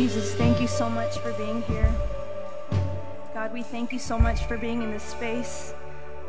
Jesus, 0.00 0.34
thank 0.34 0.62
you 0.62 0.66
so 0.66 0.88
much 0.88 1.18
for 1.18 1.34
being 1.34 1.60
here. 1.60 1.94
God, 3.34 3.52
we 3.52 3.62
thank 3.62 3.92
you 3.92 3.98
so 3.98 4.18
much 4.18 4.46
for 4.46 4.56
being 4.56 4.80
in 4.80 4.90
this 4.90 5.02
space. 5.02 5.74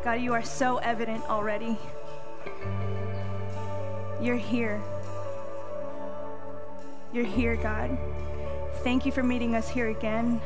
God, 0.04 0.20
you 0.20 0.34
are 0.34 0.42
so 0.42 0.76
evident 0.76 1.24
already. 1.30 1.78
You're 4.20 4.36
here. 4.36 4.78
You're 7.14 7.24
here, 7.24 7.56
God. 7.56 7.96
Thank 8.84 9.06
you 9.06 9.10
for 9.10 9.22
meeting 9.22 9.54
us 9.54 9.70
here 9.70 9.88
again. 9.88 10.36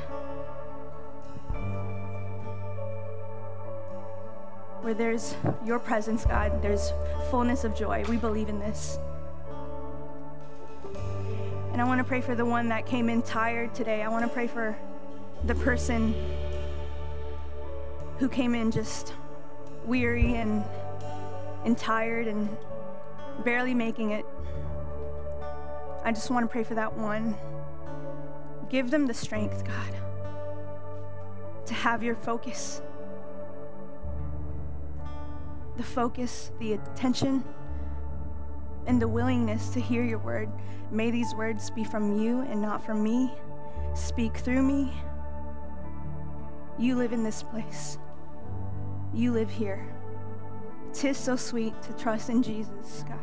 Where 4.83 4.95
there's 4.95 5.35
your 5.65 5.81
presence, 5.81 6.25
God, 6.25 6.63
there's 6.63 6.93
fullness 7.33 7.65
of 7.65 7.75
joy. 7.75 8.05
We 8.09 8.19
believe 8.19 8.49
in 8.49 8.61
this. 8.61 9.01
And 11.77 11.83
I 11.83 11.85
want 11.85 11.99
to 11.99 12.05
pray 12.05 12.23
for 12.23 12.35
the 12.35 12.47
one 12.47 12.71
that 12.71 12.87
came 12.87 13.11
in 13.11 13.21
tired 13.21 13.75
today. 13.75 14.03
I 14.03 14.09
want 14.09 14.25
to 14.25 14.31
pray 14.31 14.47
for 14.47 14.75
the 15.45 15.55
person 15.57 16.15
who 18.17 18.31
came 18.31 18.55
in 18.55 18.71
just 18.71 19.13
weary 19.85 20.37
and, 20.37 20.65
and 21.67 21.77
tired 21.77 22.29
and 22.29 22.49
barely 23.45 23.75
making 23.75 24.13
it. 24.13 24.25
I 26.03 26.13
just 26.13 26.31
want 26.31 26.45
to 26.45 26.49
pray 26.51 26.65
for 26.65 26.75
that 26.77 26.97
one. 26.97 27.37
Give 28.71 28.91
them 28.91 29.07
the 29.07 29.13
strength, 29.13 29.63
God, 29.67 29.95
to 31.67 31.75
have 31.75 32.03
your 32.03 32.15
focus. 32.15 32.81
The 35.77 35.85
focus, 35.85 36.53
the 36.59 36.73
attention, 36.73 37.45
and 38.87 39.01
the 39.01 39.09
willingness 39.09 39.71
to 39.71 39.81
hear 39.81 40.05
your 40.05 40.19
word. 40.19 40.49
May 40.91 41.11
these 41.11 41.35
words 41.35 41.71
be 41.71 41.85
from 41.85 42.19
you 42.19 42.41
and 42.43 42.61
not 42.61 42.85
from 42.85 43.03
me. 43.03 43.33
Speak 43.95 44.37
through 44.37 44.63
me. 44.63 44.93
You 46.79 46.97
live 46.97 47.13
in 47.13 47.25
this 47.25 47.43
place. 47.43 47.99
You 49.15 49.33
live 49.33 49.51
here. 49.51 49.87
Tis 50.93 51.17
so 51.17 51.37
sweet 51.37 51.75
to 51.83 51.93
trust 51.95 52.31
in 52.31 52.43
Jesus, 52.43 53.05
God. 53.09 53.19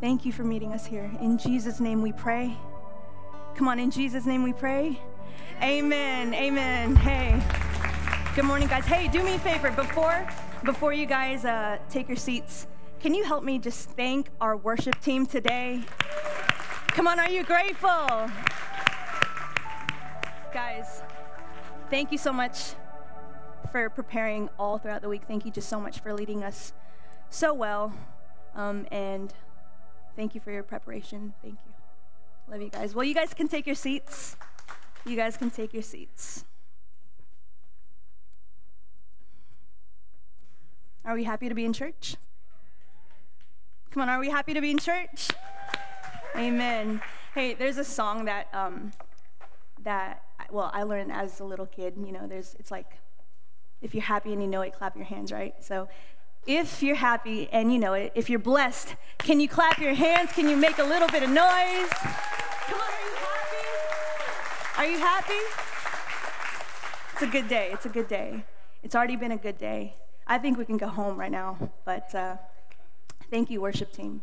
Thank 0.00 0.24
you 0.24 0.32
for 0.32 0.44
meeting 0.44 0.72
us 0.72 0.86
here. 0.86 1.10
In 1.20 1.36
Jesus' 1.36 1.78
name 1.78 2.00
we 2.00 2.12
pray. 2.12 2.56
Come 3.54 3.68
on, 3.68 3.78
in 3.78 3.90
Jesus' 3.90 4.24
name 4.24 4.42
we 4.42 4.52
pray. 4.52 4.98
Amen. 5.62 6.32
Amen. 6.32 6.96
Hey. 6.96 7.42
Good 8.34 8.44
morning, 8.44 8.68
guys. 8.68 8.86
Hey, 8.86 9.08
do 9.08 9.22
me 9.22 9.34
a 9.34 9.38
favor 9.38 9.70
before 9.72 10.26
before 10.64 10.92
you 10.92 11.04
guys 11.06 11.44
uh, 11.44 11.78
take 11.90 12.08
your 12.08 12.16
seats. 12.16 12.66
Can 13.00 13.14
you 13.14 13.24
help 13.24 13.42
me 13.42 13.58
just 13.58 13.88
thank 13.92 14.28
our 14.42 14.58
worship 14.58 15.00
team 15.00 15.24
today? 15.24 15.80
Come 16.88 17.06
on, 17.06 17.18
are 17.18 17.30
you 17.30 17.44
grateful? 17.44 18.28
Guys, 20.52 21.02
thank 21.88 22.12
you 22.12 22.18
so 22.18 22.30
much 22.30 22.74
for 23.72 23.88
preparing 23.88 24.50
all 24.58 24.76
throughout 24.76 25.00
the 25.00 25.08
week. 25.08 25.22
Thank 25.26 25.46
you 25.46 25.50
just 25.50 25.70
so 25.70 25.80
much 25.80 26.00
for 26.00 26.12
leading 26.12 26.44
us 26.44 26.74
so 27.30 27.54
well. 27.54 27.94
Um, 28.54 28.86
and 28.90 29.32
thank 30.14 30.34
you 30.34 30.42
for 30.42 30.50
your 30.50 30.62
preparation. 30.62 31.32
Thank 31.40 31.54
you. 31.64 31.72
Love 32.52 32.60
you 32.60 32.68
guys. 32.68 32.94
Well, 32.94 33.04
you 33.04 33.14
guys 33.14 33.32
can 33.32 33.48
take 33.48 33.64
your 33.64 33.76
seats. 33.76 34.36
You 35.06 35.16
guys 35.16 35.38
can 35.38 35.50
take 35.50 35.72
your 35.72 35.82
seats. 35.82 36.44
Are 41.02 41.14
we 41.14 41.24
happy 41.24 41.48
to 41.48 41.54
be 41.54 41.64
in 41.64 41.72
church? 41.72 42.16
Come 43.90 44.02
on, 44.02 44.08
are 44.08 44.20
we 44.20 44.30
happy 44.30 44.54
to 44.54 44.60
be 44.60 44.70
in 44.70 44.78
church? 44.78 45.30
Amen. 46.36 47.02
Hey, 47.34 47.54
there's 47.54 47.76
a 47.76 47.82
song 47.82 48.26
that 48.26 48.46
um, 48.52 48.92
that 49.82 50.22
well 50.48 50.70
I 50.72 50.84
learned 50.84 51.10
as 51.10 51.40
a 51.40 51.44
little 51.44 51.66
kid. 51.66 51.94
You 51.96 52.12
know, 52.12 52.28
there's 52.28 52.54
it's 52.60 52.70
like 52.70 52.98
if 53.82 53.92
you're 53.92 54.04
happy 54.04 54.32
and 54.32 54.40
you 54.40 54.46
know 54.46 54.60
it, 54.60 54.74
clap 54.74 54.94
your 54.94 55.06
hands, 55.06 55.32
right? 55.32 55.54
So 55.58 55.88
if 56.46 56.84
you're 56.84 56.94
happy 56.94 57.48
and 57.50 57.72
you 57.72 57.80
know 57.80 57.94
it, 57.94 58.12
if 58.14 58.30
you're 58.30 58.38
blessed, 58.38 58.94
can 59.18 59.40
you 59.40 59.48
clap 59.48 59.78
your 59.80 59.94
hands? 59.94 60.30
Can 60.30 60.48
you 60.48 60.56
make 60.56 60.78
a 60.78 60.84
little 60.84 61.08
bit 61.08 61.24
of 61.24 61.30
noise? 61.30 61.90
Come 61.90 62.78
on, 62.78 62.92
are 62.92 63.02
you 63.02 63.16
happy? 63.16 64.76
Are 64.78 64.86
you 64.86 64.98
happy? 64.98 65.42
It's 67.14 67.22
a 67.22 67.26
good 67.26 67.48
day. 67.48 67.70
It's 67.72 67.86
a 67.86 67.90
good 67.90 68.06
day. 68.06 68.44
It's 68.84 68.94
already 68.94 69.16
been 69.16 69.32
a 69.32 69.36
good 69.36 69.58
day. 69.58 69.96
I 70.28 70.38
think 70.38 70.58
we 70.58 70.64
can 70.64 70.76
go 70.76 70.86
home 70.86 71.18
right 71.18 71.32
now, 71.32 71.72
but 71.84 72.14
uh, 72.14 72.36
thank 73.30 73.50
you, 73.50 73.60
worship 73.60 73.92
team. 73.92 74.22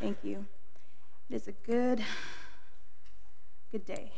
Thank 0.00 0.18
you. 0.22 0.46
It 1.30 1.36
is 1.36 1.48
a 1.48 1.52
good, 1.52 2.02
good 3.72 3.86
day. 3.86 4.12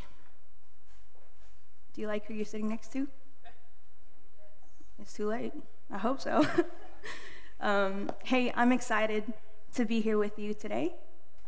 Do 1.95 2.01
you 2.01 2.09
like 2.09 2.27
who 2.27 2.35
you're 2.35 2.45
sitting 2.45 2.69
next 2.69 2.93
to? 2.93 3.07
It's 5.01 5.13
too 5.13 5.29
late. 5.29 5.53
I 5.91 5.99
hope 5.99 6.21
so. 6.21 6.47
um, 7.61 8.11
hey, 8.25 8.53
I'm 8.55 8.73
excited 8.73 9.33
to 9.75 9.85
be 9.85 10.01
here 10.01 10.19
with 10.19 10.39
you 10.39 10.55
today. 10.55 10.95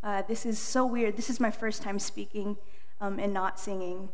Uh, 0.01 0.21
this 0.27 0.45
is 0.45 0.57
so 0.57 0.85
weird. 0.85 1.17
This 1.17 1.29
is 1.29 1.39
my 1.39 1.51
first 1.51 1.81
time 1.81 1.99
speaking 1.99 2.57
um, 3.01 3.19
and 3.19 3.33
not 3.33 3.59
singing. 3.59 4.09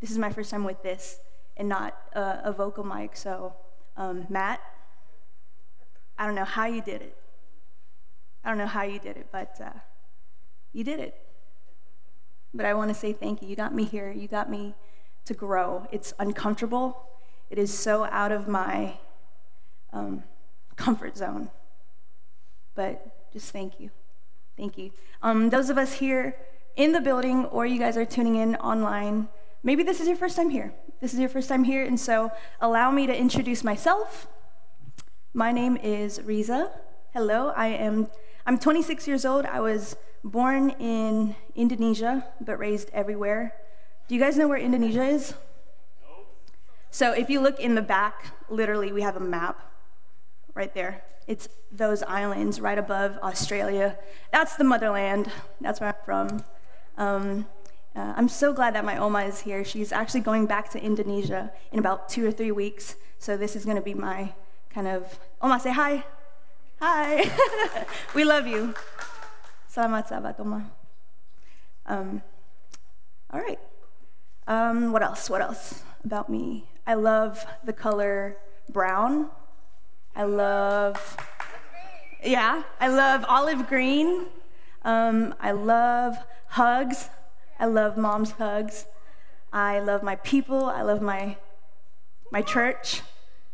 This 0.00 0.10
is 0.10 0.18
my 0.18 0.30
first 0.30 0.50
time 0.50 0.64
with 0.64 0.82
this 0.82 1.18
and 1.56 1.68
not 1.68 1.96
uh, 2.14 2.38
a 2.42 2.52
vocal 2.52 2.84
mic. 2.84 3.16
So, 3.16 3.54
um, 3.96 4.26
Matt, 4.28 4.60
I 6.18 6.26
don't 6.26 6.34
know 6.34 6.44
how 6.44 6.66
you 6.66 6.82
did 6.82 7.02
it. 7.02 7.17
I 8.44 8.48
don't 8.48 8.58
know 8.58 8.66
how 8.66 8.82
you 8.82 8.98
did 8.98 9.16
it, 9.16 9.28
but 9.32 9.60
uh, 9.60 9.78
you 10.72 10.84
did 10.84 11.00
it. 11.00 11.14
But 12.54 12.66
I 12.66 12.74
want 12.74 12.88
to 12.88 12.94
say 12.94 13.12
thank 13.12 13.42
you. 13.42 13.48
You 13.48 13.56
got 13.56 13.74
me 13.74 13.84
here. 13.84 14.10
You 14.10 14.28
got 14.28 14.50
me 14.50 14.74
to 15.26 15.34
grow. 15.34 15.86
It's 15.92 16.14
uncomfortable. 16.18 17.04
It 17.50 17.58
is 17.58 17.76
so 17.76 18.04
out 18.04 18.32
of 18.32 18.48
my 18.48 18.94
um, 19.92 20.24
comfort 20.76 21.16
zone. 21.16 21.50
But 22.74 23.32
just 23.32 23.50
thank 23.50 23.80
you. 23.80 23.90
Thank 24.56 24.78
you. 24.78 24.90
Um, 25.22 25.50
those 25.50 25.70
of 25.70 25.78
us 25.78 25.94
here 25.94 26.36
in 26.76 26.92
the 26.92 27.00
building, 27.00 27.44
or 27.46 27.66
you 27.66 27.78
guys 27.78 27.96
are 27.96 28.04
tuning 28.04 28.36
in 28.36 28.56
online, 28.56 29.28
maybe 29.62 29.82
this 29.82 30.00
is 30.00 30.08
your 30.08 30.16
first 30.16 30.36
time 30.36 30.50
here. 30.50 30.72
This 31.00 31.12
is 31.12 31.20
your 31.20 31.28
first 31.28 31.48
time 31.48 31.64
here, 31.64 31.84
and 31.84 31.98
so 31.98 32.30
allow 32.60 32.90
me 32.90 33.06
to 33.06 33.16
introduce 33.16 33.62
myself. 33.62 34.26
My 35.32 35.52
name 35.52 35.76
is 35.76 36.20
Riza. 36.22 36.72
Hello, 37.12 37.52
I 37.56 37.68
am. 37.68 38.08
I'm 38.48 38.58
26 38.58 39.06
years 39.06 39.26
old. 39.26 39.44
I 39.44 39.60
was 39.60 39.94
born 40.24 40.70
in 40.80 41.36
Indonesia, 41.54 42.24
but 42.40 42.58
raised 42.58 42.88
everywhere. 42.94 43.52
Do 44.08 44.14
you 44.14 44.20
guys 44.22 44.38
know 44.38 44.48
where 44.48 44.56
Indonesia 44.56 45.04
is? 45.04 45.34
So 46.90 47.12
if 47.12 47.28
you 47.28 47.40
look 47.42 47.60
in 47.60 47.74
the 47.74 47.82
back, 47.82 48.24
literally, 48.48 48.90
we 48.90 49.02
have 49.02 49.16
a 49.16 49.20
map 49.20 49.70
right 50.54 50.72
there. 50.72 51.02
It's 51.26 51.50
those 51.70 52.02
islands 52.04 52.58
right 52.58 52.78
above 52.78 53.18
Australia. 53.18 53.98
That's 54.32 54.56
the 54.56 54.64
motherland. 54.64 55.30
That's 55.60 55.78
where 55.78 55.90
I'm 55.90 56.04
from. 56.06 56.44
Um, 56.96 57.46
uh, 57.94 58.14
I'm 58.16 58.30
so 58.30 58.54
glad 58.54 58.74
that 58.76 58.84
my 58.86 58.96
Oma 58.96 59.24
is 59.24 59.40
here. 59.40 59.62
She's 59.62 59.92
actually 59.92 60.20
going 60.22 60.46
back 60.46 60.70
to 60.70 60.82
Indonesia 60.82 61.52
in 61.70 61.78
about 61.78 62.08
two 62.08 62.26
or 62.26 62.32
three 62.32 62.52
weeks. 62.52 62.96
So 63.18 63.36
this 63.36 63.54
is 63.54 63.66
going 63.66 63.76
to 63.76 63.82
be 63.82 63.92
my 63.92 64.32
kind 64.70 64.88
of 64.88 65.18
Oma, 65.42 65.60
say 65.60 65.74
hi. 65.74 66.06
Hi. 66.80 67.28
we 68.14 68.22
love 68.22 68.46
you. 68.46 68.72
Sahabat 69.68 70.38
Oma. 70.38 70.70
Um, 71.86 72.22
all 73.32 73.40
right. 73.40 73.58
Um, 74.46 74.92
what 74.92 75.02
else? 75.02 75.28
What 75.28 75.40
else 75.40 75.82
about 76.04 76.30
me? 76.30 76.68
I 76.86 76.94
love 76.94 77.44
the 77.64 77.72
color 77.72 78.36
brown. 78.70 79.28
I 80.14 80.22
love, 80.22 81.16
yeah, 82.22 82.62
I 82.80 82.86
love 82.86 83.24
olive 83.28 83.66
green. 83.66 84.26
Um, 84.84 85.34
I 85.40 85.50
love 85.50 86.16
hugs. 86.46 87.08
I 87.58 87.66
love 87.66 87.96
mom's 87.96 88.30
hugs. 88.32 88.86
I 89.52 89.80
love 89.80 90.04
my 90.04 90.14
people. 90.14 90.66
I 90.66 90.82
love 90.82 91.02
my 91.02 91.38
my 92.30 92.42
church. 92.42 93.02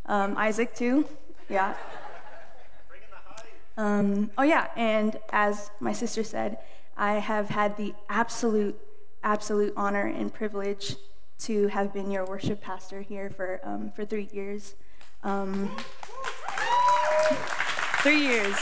Um, 0.04 0.36
Isaac 0.36 0.74
too. 0.74 1.08
Yeah. 1.48 1.74
Um, 3.76 4.30
oh 4.38 4.42
yeah, 4.42 4.68
and 4.76 5.18
as 5.32 5.70
my 5.80 5.92
sister 5.92 6.22
said, 6.22 6.58
I 6.96 7.14
have 7.14 7.48
had 7.48 7.76
the 7.76 7.94
absolute, 8.08 8.78
absolute 9.22 9.72
honor 9.76 10.06
and 10.06 10.32
privilege 10.32 10.96
to 11.40 11.68
have 11.68 11.92
been 11.92 12.10
your 12.10 12.24
worship 12.24 12.60
pastor 12.60 13.02
here 13.02 13.30
for 13.30 13.60
um, 13.64 13.90
for 13.90 14.04
three 14.04 14.28
years. 14.32 14.74
Um, 15.22 15.70
three 18.02 18.20
years. 18.20 18.56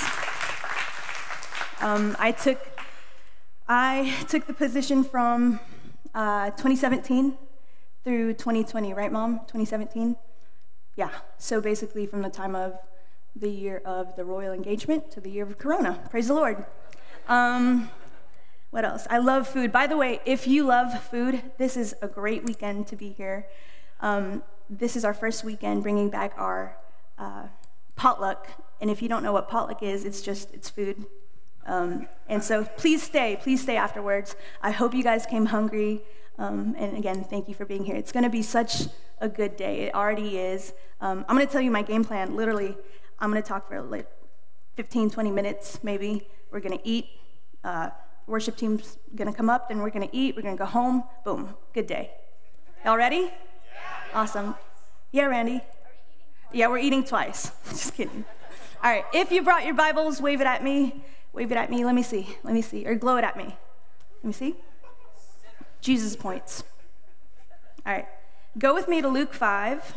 Um, 1.80 2.16
I 2.18 2.32
took 2.32 2.58
I 3.68 4.14
took 4.28 4.46
the 4.46 4.54
position 4.54 5.04
from 5.04 5.60
uh, 6.14 6.50
2017 6.50 7.36
through 8.04 8.34
2020, 8.34 8.94
right, 8.94 9.12
Mom? 9.12 9.40
2017. 9.40 10.16
Yeah. 10.96 11.10
So 11.38 11.60
basically, 11.60 12.06
from 12.06 12.22
the 12.22 12.30
time 12.30 12.54
of 12.54 12.78
the 13.34 13.50
year 13.50 13.82
of 13.84 14.16
the 14.16 14.24
royal 14.24 14.52
engagement 14.52 15.10
to 15.12 15.20
the 15.20 15.30
year 15.30 15.44
of 15.44 15.58
Corona. 15.58 16.00
Praise 16.10 16.28
the 16.28 16.34
Lord. 16.34 16.64
Um, 17.28 17.90
What 18.70 18.86
else? 18.86 19.06
I 19.10 19.18
love 19.18 19.46
food. 19.46 19.70
By 19.70 19.86
the 19.86 19.98
way, 19.98 20.20
if 20.24 20.46
you 20.46 20.64
love 20.64 20.98
food, 21.04 21.42
this 21.58 21.76
is 21.76 21.94
a 22.00 22.08
great 22.08 22.42
weekend 22.44 22.86
to 22.86 22.96
be 22.96 23.10
here. 23.12 23.46
Um, 24.00 24.42
this 24.70 24.96
is 24.96 25.04
our 25.04 25.12
first 25.12 25.44
weekend 25.44 25.82
bringing 25.82 26.08
back 26.08 26.32
our 26.38 26.78
uh, 27.18 27.48
potluck. 27.96 28.48
And 28.80 28.90
if 28.90 29.02
you 29.02 29.10
don't 29.10 29.22
know 29.22 29.32
what 29.34 29.46
potluck 29.46 29.82
is, 29.82 30.06
it's 30.06 30.22
just 30.22 30.54
it's 30.54 30.70
food. 30.70 31.04
Um, 31.66 32.08
and 32.28 32.42
so 32.42 32.64
please 32.64 33.02
stay. 33.02 33.36
Please 33.42 33.60
stay 33.60 33.76
afterwards. 33.76 34.36
I 34.62 34.70
hope 34.70 34.94
you 34.94 35.04
guys 35.04 35.26
came 35.26 35.46
hungry. 35.46 36.00
Um, 36.38 36.74
and 36.78 36.96
again, 36.96 37.24
thank 37.24 37.48
you 37.50 37.54
for 37.54 37.66
being 37.66 37.84
here. 37.84 37.96
It's 37.96 38.10
going 38.10 38.24
to 38.24 38.30
be 38.30 38.42
such 38.42 38.88
a 39.20 39.28
good 39.28 39.54
day. 39.56 39.80
It 39.80 39.94
already 39.94 40.38
is. 40.38 40.72
Um, 41.02 41.26
I'm 41.28 41.36
going 41.36 41.46
to 41.46 41.52
tell 41.52 41.60
you 41.60 41.70
my 41.70 41.82
game 41.82 42.04
plan. 42.04 42.34
Literally, 42.34 42.74
I'm 43.22 43.30
going 43.30 43.40
to 43.40 43.48
talk 43.48 43.68
for 43.68 43.80
like 43.80 44.08
15, 44.74 45.08
20 45.10 45.30
minutes, 45.30 45.78
maybe. 45.84 46.26
We're 46.50 46.58
going 46.58 46.76
to 46.76 46.86
eat. 46.86 47.06
Uh, 47.62 47.90
worship 48.26 48.56
team's 48.56 48.98
going 49.14 49.30
to 49.30 49.36
come 49.36 49.48
up, 49.48 49.68
then 49.68 49.78
we're 49.78 49.90
going 49.90 50.06
to 50.06 50.14
eat. 50.14 50.34
We're 50.34 50.42
going 50.42 50.56
to 50.56 50.58
go 50.58 50.66
home. 50.66 51.04
Boom. 51.24 51.54
Good 51.72 51.86
day. 51.86 52.10
Y'all 52.84 52.96
ready? 52.96 53.16
Yeah. 53.20 53.30
Awesome. 54.12 54.56
Yeah, 55.12 55.26
Randy. 55.26 55.60
Yeah, 56.52 56.66
we're 56.66 56.78
eating 56.78 57.04
twice. 57.04 57.52
Just 57.68 57.94
kidding. 57.94 58.24
All 58.82 58.90
right. 58.90 59.04
If 59.14 59.30
you 59.30 59.42
brought 59.42 59.64
your 59.64 59.74
Bibles, 59.74 60.20
wave 60.20 60.40
it 60.40 60.48
at 60.48 60.64
me. 60.64 61.04
Wave 61.32 61.52
it 61.52 61.56
at 61.56 61.70
me. 61.70 61.84
Let 61.84 61.94
me 61.94 62.02
see. 62.02 62.36
Let 62.42 62.54
me 62.54 62.60
see. 62.60 62.84
Or 62.86 62.96
glow 62.96 63.18
it 63.18 63.24
at 63.24 63.36
me. 63.36 63.44
Let 63.44 64.24
me 64.24 64.32
see. 64.32 64.56
Jesus 65.80 66.16
points. 66.16 66.64
All 67.86 67.92
right. 67.92 68.06
Go 68.58 68.74
with 68.74 68.88
me 68.88 69.00
to 69.00 69.06
Luke 69.06 69.32
5. 69.32 69.94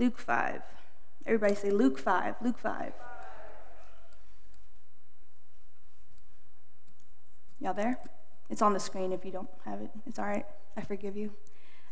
Luke 0.00 0.18
5. 0.18 0.62
Everybody 1.26 1.54
say 1.54 1.70
Luke 1.70 1.98
5. 1.98 2.36
Luke 2.40 2.58
5. 2.58 2.92
Y'all 7.60 7.74
there? 7.74 7.98
It's 8.48 8.62
on 8.62 8.72
the 8.72 8.80
screen 8.80 9.12
if 9.12 9.26
you 9.26 9.30
don't 9.30 9.50
have 9.66 9.82
it. 9.82 9.90
It's 10.06 10.18
all 10.18 10.24
right. 10.24 10.46
I 10.74 10.80
forgive 10.80 11.18
you. 11.18 11.32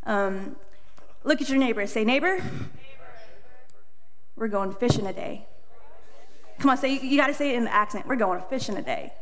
Um, 0.05 0.57
look 1.23 1.43
at 1.43 1.51
your 1.51 1.59
neighbor. 1.59 1.87
Say, 1.87 2.03
neighbor, 2.03 2.43
we're 4.37 4.49
going 4.49 4.73
fishing 4.73 5.05
today. 5.05 5.47
Come 6.61 6.71
on, 6.71 6.79
say 6.79 6.99
you, 6.99 7.19
got 7.19 7.27
to 7.27 7.35
say 7.35 7.51
it 7.51 7.57
in 7.57 7.65
the 7.65 7.75
accent. 7.75 8.07
We're 8.07 8.17
going 8.17 8.41
fishing 8.49 8.79
a 8.79 8.83
day. 8.83 9.13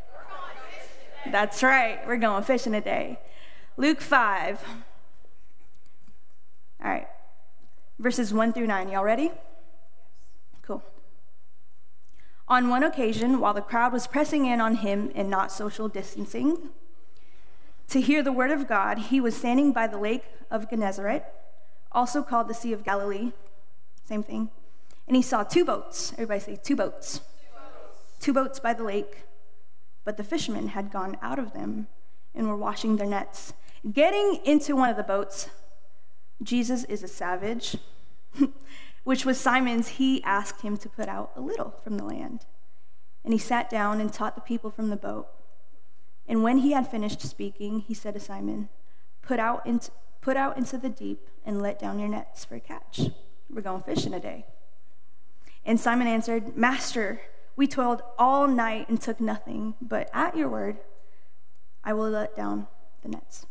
That's 1.32 1.60
right. 1.64 2.06
We're 2.06 2.18
going 2.18 2.44
fishing 2.44 2.72
today. 2.72 3.18
Luke 3.76 4.00
5. 4.00 4.62
All 6.84 6.88
right. 6.88 7.08
Verses 7.98 8.32
1 8.32 8.52
through 8.52 8.66
9. 8.66 8.90
Y'all 8.90 9.04
ready? 9.04 9.30
Cool. 10.62 10.82
On 12.46 12.68
one 12.68 12.82
occasion, 12.82 13.40
while 13.40 13.54
the 13.54 13.62
crowd 13.62 13.92
was 13.92 14.06
pressing 14.06 14.44
in 14.46 14.60
on 14.60 14.76
him 14.76 15.10
in 15.14 15.30
not 15.30 15.50
social 15.50 15.88
distancing, 15.88 16.70
to 17.88 18.00
hear 18.00 18.22
the 18.22 18.32
word 18.32 18.50
of 18.50 18.68
God, 18.68 18.98
he 18.98 19.20
was 19.20 19.36
standing 19.36 19.72
by 19.72 19.86
the 19.86 19.98
lake 19.98 20.24
of 20.50 20.68
Gennesaret, 20.68 21.24
also 21.92 22.22
called 22.22 22.48
the 22.48 22.54
Sea 22.54 22.72
of 22.72 22.84
Galilee. 22.84 23.32
Same 24.04 24.22
thing. 24.22 24.50
And 25.06 25.16
he 25.16 25.22
saw 25.22 25.42
two 25.42 25.64
boats. 25.64 26.12
Everybody 26.14 26.40
say, 26.40 26.58
two 26.62 26.76
boats. 26.76 27.18
Two 27.18 27.22
boats, 27.22 28.20
two 28.20 28.32
boats 28.32 28.60
by 28.60 28.74
the 28.74 28.84
lake. 28.84 29.24
But 30.04 30.16
the 30.16 30.24
fishermen 30.24 30.68
had 30.68 30.92
gone 30.92 31.16
out 31.22 31.38
of 31.38 31.52
them 31.52 31.86
and 32.34 32.48
were 32.48 32.56
washing 32.56 32.96
their 32.96 33.06
nets. 33.06 33.54
Getting 33.90 34.40
into 34.44 34.76
one 34.76 34.90
of 34.90 34.96
the 34.96 35.02
boats, 35.02 35.48
Jesus 36.42 36.84
is 36.84 37.02
a 37.02 37.08
savage, 37.08 37.76
which 39.04 39.24
was 39.24 39.38
Simon's, 39.38 39.88
he 39.88 40.22
asked 40.24 40.62
him 40.62 40.76
to 40.78 40.88
put 40.88 41.08
out 41.08 41.32
a 41.36 41.40
little 41.40 41.74
from 41.82 41.96
the 41.96 42.04
land. 42.04 42.44
And 43.24 43.32
he 43.32 43.38
sat 43.38 43.70
down 43.70 44.00
and 44.00 44.12
taught 44.12 44.34
the 44.34 44.40
people 44.40 44.70
from 44.70 44.90
the 44.90 44.96
boat. 44.96 45.28
And 46.28 46.42
when 46.42 46.58
he 46.58 46.72
had 46.72 46.90
finished 46.90 47.20
speaking, 47.20 47.80
he 47.80 47.94
said 47.94 48.14
to 48.14 48.20
Simon, 48.20 48.68
Put 49.22 49.38
out 49.40 49.66
into, 49.66 49.90
put 50.20 50.36
out 50.36 50.56
into 50.56 50.78
the 50.78 50.88
deep 50.88 51.28
and 51.44 51.62
let 51.62 51.78
down 51.78 51.98
your 51.98 52.08
nets 52.08 52.44
for 52.44 52.56
a 52.56 52.60
catch. 52.60 53.10
We're 53.50 53.62
going 53.62 53.82
fishing 53.82 54.12
today. 54.12 54.46
And 55.64 55.80
Simon 55.80 56.06
answered, 56.06 56.56
Master, 56.56 57.20
we 57.56 57.66
toiled 57.66 58.02
all 58.18 58.46
night 58.46 58.88
and 58.88 59.00
took 59.00 59.20
nothing, 59.20 59.74
but 59.80 60.08
at 60.12 60.36
your 60.36 60.48
word, 60.48 60.78
I 61.82 61.92
will 61.92 62.10
let 62.10 62.36
down 62.36 62.68
the 63.02 63.08
nets. 63.08 63.46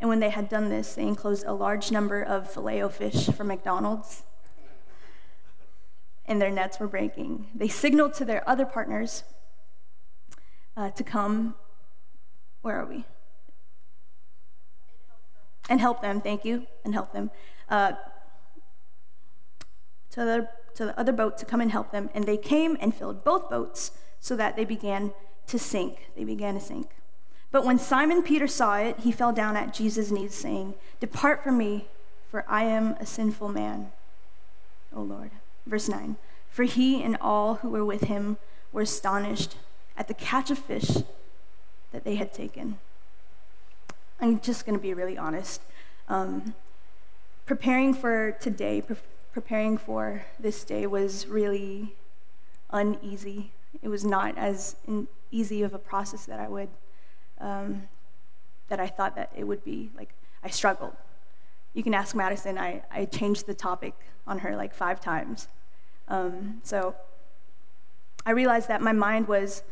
And 0.00 0.08
when 0.08 0.20
they 0.20 0.30
had 0.30 0.48
done 0.48 0.70
this, 0.70 0.94
they 0.94 1.06
enclosed 1.06 1.44
a 1.46 1.52
large 1.52 1.90
number 1.90 2.22
of 2.22 2.50
filet 2.50 2.82
o 2.82 2.88
fish 2.88 3.26
from 3.28 3.48
McDonald's, 3.48 4.22
and 6.24 6.40
their 6.40 6.50
nets 6.50 6.80
were 6.80 6.88
breaking. 6.88 7.48
They 7.54 7.68
signaled 7.68 8.14
to 8.14 8.24
their 8.24 8.48
other 8.48 8.64
partners 8.64 9.24
uh, 10.76 10.90
to 10.90 11.04
come. 11.04 11.54
Where 12.62 12.76
are 12.76 12.86
we? 12.86 13.04
And 15.68 15.80
help 15.80 16.00
them, 16.00 16.20
thank 16.20 16.44
you, 16.44 16.66
and 16.84 16.94
help 16.94 17.12
them. 17.12 17.30
Uh, 17.68 17.92
to, 20.10 20.24
the, 20.24 20.48
to 20.74 20.86
the 20.86 20.98
other 20.98 21.12
boat 21.12 21.38
to 21.38 21.44
come 21.44 21.60
and 21.60 21.70
help 21.70 21.92
them. 21.92 22.10
And 22.14 22.24
they 22.24 22.36
came 22.36 22.76
and 22.80 22.94
filled 22.94 23.22
both 23.22 23.48
boats 23.50 23.92
so 24.18 24.34
that 24.36 24.56
they 24.56 24.64
began 24.64 25.12
to 25.46 25.58
sink. 25.58 26.10
They 26.16 26.24
began 26.24 26.54
to 26.54 26.60
sink. 26.60 26.88
But 27.52 27.64
when 27.64 27.78
Simon 27.78 28.22
Peter 28.22 28.46
saw 28.46 28.76
it, 28.78 29.00
he 29.00 29.10
fell 29.10 29.32
down 29.32 29.56
at 29.56 29.74
Jesus' 29.74 30.10
knees, 30.10 30.34
saying, 30.34 30.74
Depart 31.00 31.42
from 31.42 31.58
me, 31.58 31.88
for 32.28 32.44
I 32.48 32.64
am 32.64 32.94
a 33.00 33.06
sinful 33.06 33.48
man, 33.48 33.90
O 34.94 35.02
Lord. 35.02 35.32
Verse 35.66 35.88
9 35.88 36.16
For 36.48 36.64
he 36.64 37.02
and 37.02 37.16
all 37.20 37.56
who 37.56 37.70
were 37.70 37.84
with 37.84 38.02
him 38.02 38.38
were 38.72 38.82
astonished 38.82 39.56
at 39.96 40.08
the 40.08 40.14
catch 40.14 40.50
of 40.50 40.58
fish 40.58 40.98
that 41.92 42.04
they 42.04 42.14
had 42.14 42.32
taken. 42.32 42.78
I'm 44.20 44.38
just 44.40 44.64
going 44.64 44.78
to 44.78 44.82
be 44.82 44.94
really 44.94 45.18
honest. 45.18 45.60
Um, 46.08 46.54
preparing 47.46 47.94
for 47.94 48.32
today, 48.32 48.80
pre- 48.80 48.96
preparing 49.32 49.76
for 49.76 50.24
this 50.38 50.62
day 50.62 50.86
was 50.86 51.26
really 51.26 51.94
uneasy. 52.70 53.52
It 53.82 53.88
was 53.88 54.04
not 54.04 54.38
as 54.38 54.76
easy 55.30 55.62
of 55.62 55.74
a 55.74 55.78
process 55.78 56.26
that 56.26 56.38
I 56.38 56.48
would 56.48 56.68
um, 57.40 57.88
that 58.68 58.80
I 58.80 58.86
thought 58.86 59.16
that 59.16 59.30
it 59.36 59.44
would 59.44 59.64
be. 59.64 59.90
Like, 59.96 60.14
I 60.42 60.50
struggled. 60.50 60.96
You 61.74 61.82
can 61.82 61.94
ask 61.94 62.14
Madison, 62.14 62.58
I, 62.58 62.82
I 62.90 63.04
changed 63.04 63.46
the 63.46 63.54
topic 63.54 63.94
on 64.26 64.38
her 64.40 64.56
like 64.56 64.74
five 64.74 65.00
times. 65.00 65.48
Um, 66.08 66.60
so 66.64 66.94
I 68.26 68.32
realized 68.32 68.68
that 68.68 68.82
my 68.82 68.92
mind 68.92 69.28
was 69.28 69.62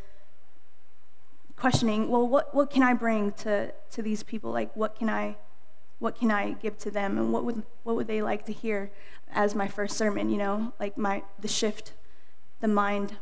questioning, 1.57 2.09
well, 2.09 2.27
what, 2.27 2.55
what 2.55 2.71
can 2.71 2.83
I 2.83 2.95
bring 2.95 3.33
to, 3.33 3.73
to 3.91 4.03
these 4.03 4.23
people? 4.23 4.53
Like, 4.53 4.75
what 4.77 4.97
can 4.97 5.09
I, 5.11 5.37
what 5.99 6.15
can 6.17 6.31
I 6.31 6.53
give 6.53 6.79
to 6.79 6.91
them? 6.91 7.19
And 7.19 7.33
what 7.33 7.45
would, 7.45 7.65
what 7.83 7.97
would 7.97 8.07
they 8.07 8.23
like 8.23 8.47
to 8.47 8.53
hear 8.53 8.91
as 9.33 9.55
my 9.55 9.67
first 9.67 9.97
sermon, 9.97 10.31
you 10.31 10.39
know? 10.39 10.73
Like 10.79 10.97
my, 10.97 11.25
the 11.41 11.49
shift, 11.49 11.95
the 12.61 12.69
mind, 12.69 13.17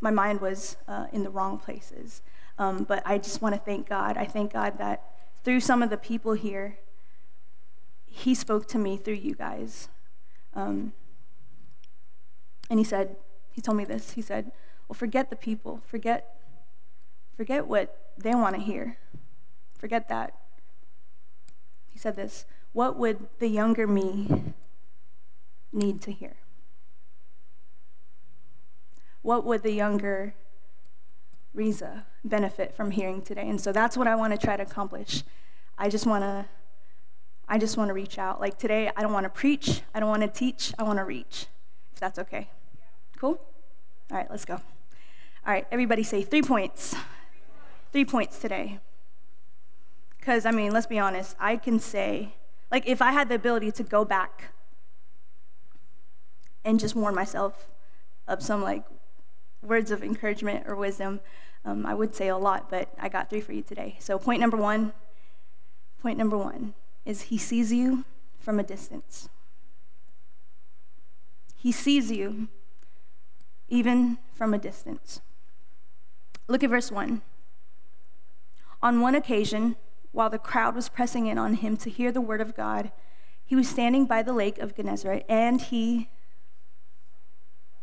my 0.00 0.12
mind 0.12 0.40
was 0.40 0.76
uh, 0.86 1.06
in 1.12 1.24
the 1.24 1.30
wrong 1.30 1.58
places. 1.58 2.22
Um, 2.60 2.84
but 2.84 3.02
I 3.06 3.16
just 3.16 3.40
want 3.40 3.54
to 3.54 3.60
thank 3.60 3.88
God. 3.88 4.18
I 4.18 4.26
thank 4.26 4.52
God 4.52 4.76
that 4.76 5.02
through 5.42 5.60
some 5.60 5.82
of 5.82 5.88
the 5.88 5.96
people 5.96 6.34
here, 6.34 6.78
He 8.04 8.34
spoke 8.34 8.68
to 8.68 8.78
me 8.78 8.98
through 8.98 9.14
you 9.14 9.34
guys. 9.34 9.88
Um, 10.54 10.92
and 12.68 12.78
He 12.78 12.84
said, 12.84 13.16
He 13.50 13.62
told 13.62 13.78
me 13.78 13.86
this. 13.86 14.10
He 14.10 14.20
said, 14.20 14.52
Well, 14.86 14.94
forget 14.94 15.30
the 15.30 15.36
people. 15.36 15.80
Forget, 15.86 16.36
forget 17.34 17.66
what 17.66 18.12
they 18.18 18.34
want 18.34 18.56
to 18.56 18.60
hear. 18.60 18.98
Forget 19.78 20.10
that. 20.10 20.34
He 21.88 21.98
said 21.98 22.14
this 22.14 22.44
What 22.74 22.98
would 22.98 23.26
the 23.38 23.48
younger 23.48 23.86
me 23.86 24.52
need 25.72 26.02
to 26.02 26.12
hear? 26.12 26.36
What 29.22 29.46
would 29.46 29.62
the 29.62 29.72
younger 29.72 30.34
Riza 31.54 32.06
benefit 32.24 32.74
from 32.74 32.92
hearing 32.92 33.22
today. 33.22 33.48
And 33.48 33.60
so 33.60 33.72
that's 33.72 33.96
what 33.96 34.06
I 34.06 34.14
want 34.14 34.32
to 34.32 34.38
try 34.38 34.56
to 34.56 34.62
accomplish. 34.62 35.24
I 35.76 35.88
just 35.88 36.06
want 36.06 36.22
to 36.22 36.46
I 37.48 37.58
just 37.58 37.76
want 37.76 37.88
to 37.88 37.94
reach 37.94 38.16
out. 38.16 38.40
Like 38.40 38.58
today, 38.58 38.92
I 38.96 39.02
don't 39.02 39.12
want 39.12 39.24
to 39.24 39.30
preach, 39.30 39.82
I 39.92 39.98
don't 39.98 40.08
want 40.08 40.22
to 40.22 40.28
teach, 40.28 40.72
I 40.78 40.84
want 40.84 41.00
to 41.00 41.04
reach. 41.04 41.46
If 41.92 41.98
that's 41.98 42.16
okay. 42.20 42.48
Cool? 43.18 43.40
All 44.10 44.16
right, 44.16 44.30
let's 44.30 44.44
go. 44.44 44.54
All 44.54 45.52
right, 45.52 45.66
everybody 45.72 46.04
say 46.04 46.22
3 46.22 46.42
points. 46.42 46.94
3 47.92 48.04
points 48.04 48.38
today. 48.38 48.78
Cuz 50.22 50.46
I 50.46 50.52
mean, 50.52 50.70
let's 50.70 50.86
be 50.86 50.98
honest, 50.98 51.34
I 51.40 51.56
can 51.56 51.80
say 51.80 52.34
like 52.70 52.86
if 52.86 53.02
I 53.02 53.10
had 53.10 53.28
the 53.28 53.34
ability 53.34 53.72
to 53.72 53.82
go 53.82 54.04
back 54.04 54.52
and 56.64 56.78
just 56.78 56.94
warn 56.94 57.14
myself 57.16 57.66
of 58.28 58.42
some 58.42 58.62
like 58.62 58.84
words 59.62 59.90
of 59.90 60.02
encouragement 60.02 60.64
or 60.66 60.76
wisdom. 60.76 61.20
Um, 61.64 61.84
I 61.84 61.94
would 61.94 62.14
say 62.14 62.28
a 62.28 62.36
lot, 62.36 62.70
but 62.70 62.88
I 62.98 63.08
got 63.08 63.28
three 63.28 63.40
for 63.40 63.52
you 63.52 63.62
today. 63.62 63.96
So, 63.98 64.18
point 64.18 64.40
number 64.40 64.56
one 64.56 64.92
point 66.00 66.18
number 66.18 66.38
one 66.38 66.74
is 67.04 67.22
He 67.22 67.38
sees 67.38 67.72
you 67.72 68.04
from 68.38 68.58
a 68.58 68.62
distance. 68.62 69.28
He 71.54 71.72
sees 71.72 72.10
you 72.10 72.48
even 73.68 74.18
from 74.32 74.54
a 74.54 74.58
distance. 74.58 75.20
Look 76.48 76.64
at 76.64 76.70
verse 76.70 76.90
1. 76.90 77.22
On 78.82 79.00
one 79.00 79.14
occasion, 79.14 79.76
while 80.10 80.30
the 80.30 80.38
crowd 80.38 80.74
was 80.74 80.88
pressing 80.88 81.26
in 81.26 81.38
on 81.38 81.54
him 81.54 81.76
to 81.76 81.90
hear 81.90 82.10
the 82.10 82.20
word 82.20 82.40
of 82.40 82.56
God, 82.56 82.90
he 83.44 83.54
was 83.54 83.68
standing 83.68 84.06
by 84.06 84.22
the 84.22 84.32
lake 84.32 84.58
of 84.58 84.74
Gennesaret, 84.74 85.24
and 85.28 85.60
he 85.60 86.08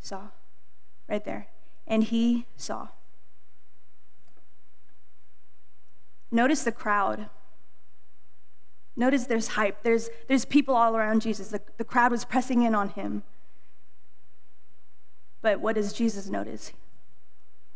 saw. 0.02 0.30
Right 1.08 1.24
there. 1.24 1.48
And 1.88 2.04
he 2.04 2.46
saw. 2.56 2.90
Notice 6.30 6.64
the 6.64 6.72
crowd. 6.72 7.30
Notice 8.96 9.28
there's 9.28 9.50
hype. 9.50 9.84
There's, 9.84 10.10
there's 10.28 10.44
people 10.44 10.76
all 10.76 10.96
around 10.96 11.22
Jesus. 11.22 11.50
The, 11.50 11.62
the 11.78 11.84
crowd 11.84 12.12
was 12.12 12.26
pressing 12.26 12.64
in 12.64 12.76
on 12.76 12.90
him. 12.90 13.24
But 15.42 15.62
what 15.62 15.76
does 15.76 15.94
Jesus 15.94 16.28
notice? 16.28 16.74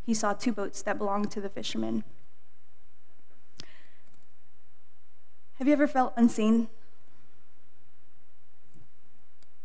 He 0.03 0.13
saw 0.13 0.33
two 0.33 0.51
boats 0.51 0.81
that 0.81 0.97
belonged 0.97 1.31
to 1.31 1.41
the 1.41 1.49
fishermen. 1.49 2.03
Have 5.59 5.67
you 5.67 5.73
ever 5.73 5.87
felt 5.87 6.13
unseen? 6.17 6.67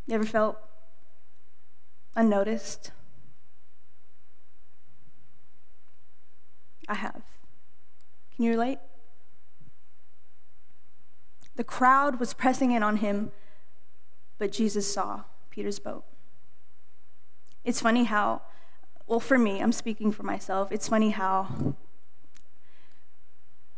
You 0.07 0.15
ever 0.15 0.25
felt 0.27 0.59
unnoticed? 2.15 2.93
I 6.89 6.95
have. 6.95 7.23
Can 8.35 8.45
you 8.45 8.51
relate? 8.51 8.79
The 11.57 11.65
crowd 11.65 12.21
was 12.21 12.35
pressing 12.35 12.73
in 12.73 12.83
on 12.83 12.99
him, 12.99 13.33
but 14.39 14.53
Jesus 14.53 14.93
saw 14.93 15.25
Peter's 15.51 15.79
boat. 15.79 16.05
It's 17.65 17.81
funny 17.81 18.05
how, 18.05 18.43
well, 19.07 19.21
for 19.21 19.39
me, 19.39 19.61
I'm 19.61 19.73
speaking 19.73 20.13
for 20.13 20.23
myself, 20.23 20.71
it's 20.71 20.89
funny 20.89 21.11
how 21.11 21.75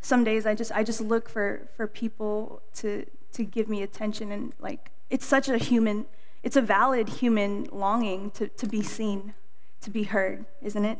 some 0.00 0.24
days 0.24 0.46
I 0.46 0.54
just 0.54 0.72
I 0.72 0.84
just 0.84 1.00
look 1.00 1.28
for 1.28 1.68
for 1.76 1.86
people 1.86 2.62
to 2.76 3.04
to 3.32 3.44
give 3.44 3.68
me 3.68 3.82
attention 3.82 4.30
and 4.30 4.52
like 4.60 4.92
it's 5.10 5.26
such 5.26 5.48
a 5.48 5.58
human 5.58 6.06
it's 6.42 6.56
a 6.56 6.62
valid 6.62 7.08
human 7.08 7.64
longing 7.72 8.30
to, 8.32 8.48
to 8.48 8.66
be 8.66 8.82
seen, 8.82 9.34
to 9.80 9.90
be 9.90 10.04
heard, 10.04 10.46
isn't 10.62 10.84
it? 10.84 10.98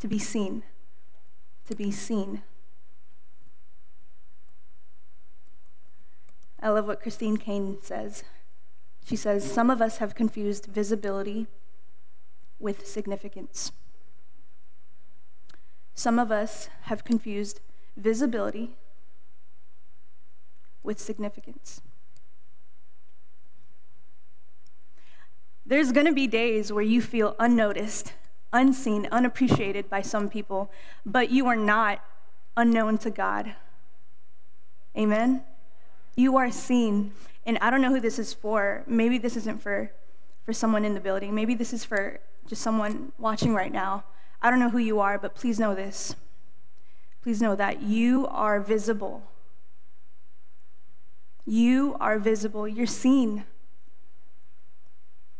To 0.00 0.08
be 0.08 0.18
seen. 0.18 0.62
To 1.66 1.74
be 1.74 1.90
seen. 1.90 2.42
I 6.60 6.70
love 6.70 6.86
what 6.86 7.00
Christine 7.02 7.36
Caine 7.36 7.78
says. 7.82 8.24
She 9.04 9.16
says, 9.16 9.50
Some 9.50 9.70
of 9.70 9.80
us 9.80 9.98
have 9.98 10.14
confused 10.14 10.66
visibility 10.66 11.46
with 12.58 12.86
significance. 12.86 13.72
Some 15.94 16.18
of 16.18 16.30
us 16.30 16.68
have 16.82 17.04
confused 17.04 17.60
visibility 17.96 18.76
with 20.82 20.98
significance. 20.98 21.80
There's 25.64 25.90
going 25.90 26.06
to 26.06 26.12
be 26.12 26.26
days 26.26 26.72
where 26.72 26.82
you 26.82 27.02
feel 27.02 27.34
unnoticed, 27.40 28.12
unseen, 28.52 29.08
unappreciated 29.10 29.88
by 29.90 30.02
some 30.02 30.28
people, 30.28 30.70
but 31.04 31.30
you 31.30 31.46
are 31.46 31.56
not 31.56 32.02
unknown 32.56 32.98
to 32.98 33.10
God. 33.10 33.54
Amen? 34.96 35.42
You 36.14 36.36
are 36.36 36.50
seen. 36.50 37.12
And 37.44 37.58
I 37.58 37.70
don't 37.70 37.82
know 37.82 37.90
who 37.90 38.00
this 38.00 38.18
is 38.18 38.32
for. 38.32 38.82
Maybe 38.86 39.18
this 39.18 39.36
isn't 39.36 39.62
for, 39.62 39.92
for 40.44 40.52
someone 40.52 40.84
in 40.84 40.94
the 40.94 41.00
building. 41.00 41.34
Maybe 41.34 41.54
this 41.54 41.72
is 41.72 41.84
for 41.84 42.18
just 42.46 42.62
someone 42.62 43.12
watching 43.18 43.54
right 43.54 43.72
now. 43.72 44.04
I 44.40 44.50
don't 44.50 44.58
know 44.58 44.70
who 44.70 44.78
you 44.78 45.00
are, 45.00 45.18
but 45.18 45.34
please 45.34 45.58
know 45.58 45.74
this. 45.74 46.16
Please 47.22 47.42
know 47.42 47.56
that 47.56 47.82
you 47.82 48.26
are 48.28 48.60
visible. 48.60 49.22
You 51.44 51.96
are 52.00 52.18
visible. 52.18 52.66
You're 52.66 52.86
seen. 52.86 53.44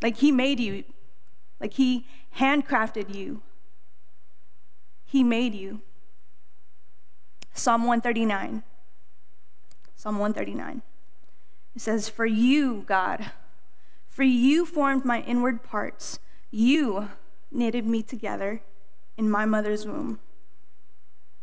Like 0.02 0.16
He 0.16 0.30
made 0.30 0.60
you, 0.60 0.84
like 1.60 1.74
He 1.74 2.06
handcrafted 2.38 3.14
you. 3.14 3.42
He 5.04 5.22
made 5.22 5.54
you. 5.54 5.80
Psalm 7.54 7.82
139. 7.82 8.62
Psalm 9.94 10.18
139. 10.18 10.82
It 11.74 11.80
says, 11.80 12.08
For 12.08 12.26
you, 12.26 12.84
God, 12.86 13.30
for 14.08 14.22
you 14.22 14.66
formed 14.66 15.04
my 15.04 15.22
inward 15.22 15.62
parts. 15.62 16.18
You 16.50 17.08
knitted 17.50 17.86
me 17.86 18.02
together 18.02 18.62
in 19.16 19.30
my 19.30 19.46
mother's 19.46 19.86
womb. 19.86 20.20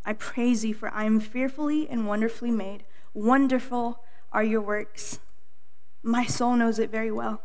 I 0.05 0.13
praise 0.13 0.65
you, 0.65 0.73
for 0.73 0.89
I 0.89 1.05
am 1.05 1.19
fearfully 1.19 1.87
and 1.89 2.07
wonderfully 2.07 2.51
made. 2.51 2.83
Wonderful 3.13 3.99
are 4.31 4.43
your 4.43 4.61
works. 4.61 5.19
My 6.01 6.25
soul 6.25 6.55
knows 6.55 6.79
it 6.79 6.89
very 6.89 7.11
well. 7.11 7.41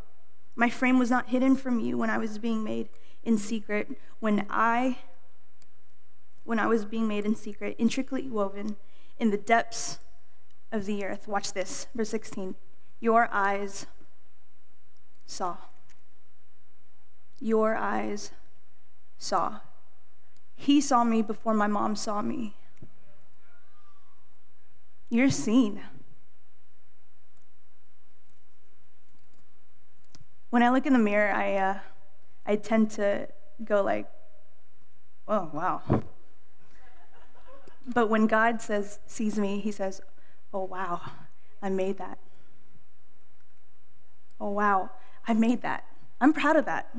My 0.59 0.69
frame 0.69 0.99
was 0.99 1.09
not 1.09 1.29
hidden 1.29 1.55
from 1.55 1.79
you 1.79 1.97
when 1.97 2.11
I 2.11 2.19
was 2.19 2.37
being 2.37 2.65
made 2.65 2.89
in 3.23 3.39
secret, 3.39 3.97
when 4.19 4.45
I 4.51 4.99
when 6.43 6.59
I 6.59 6.67
was 6.67 6.85
being 6.85 7.07
made 7.07 7.25
in 7.25 7.37
secret, 7.37 7.77
intricately 7.79 8.29
woven 8.29 8.75
in 9.21 9.31
the 9.31 9.37
depths 9.37 10.01
of 10.73 10.85
the 10.85 11.05
earth. 11.05 11.29
Watch 11.29 11.53
this, 11.53 11.87
verse 11.95 12.09
16. 12.09 12.57
Your 12.99 13.29
eyes 13.31 13.87
saw. 15.27 15.59
Your 17.39 17.77
eyes 17.77 18.33
saw. 19.17 19.61
He 20.57 20.81
saw 20.81 21.05
me 21.05 21.23
before 21.23 21.55
my 21.55 21.69
mom 21.69 21.95
saw 21.95 22.21
me. 22.21 22.57
You're 25.09 25.31
seen. 25.31 25.83
When 30.51 30.63
I 30.63 30.71
look 30.71 30.87
in 30.87 30.93
the 30.93 30.99
mirror, 30.99 31.31
I, 31.33 31.55
uh, 31.57 31.79
I 32.47 32.57
tend 32.57 32.91
to 32.93 33.29
go 33.65 33.83
like, 33.83 34.09
oh, 35.27 35.51
wow. 35.53 35.83
But 37.87 38.09
when 38.09 38.27
God 38.27 38.63
says, 38.63 38.99
sees 39.07 39.39
me, 39.39 39.61
he 39.61 39.71
says, 39.71 40.01
oh, 40.53 40.65
wow, 40.65 41.01
I 41.63 41.69
made 41.69 41.99
that. 41.99 42.19
Oh, 44.41 44.51
wow, 44.51 44.91
I 45.27 45.35
made 45.35 45.63
that. 45.63 45.85
I'm 46.21 46.33
proud 46.33 46.57
of 46.57 46.65
that. 46.65 46.95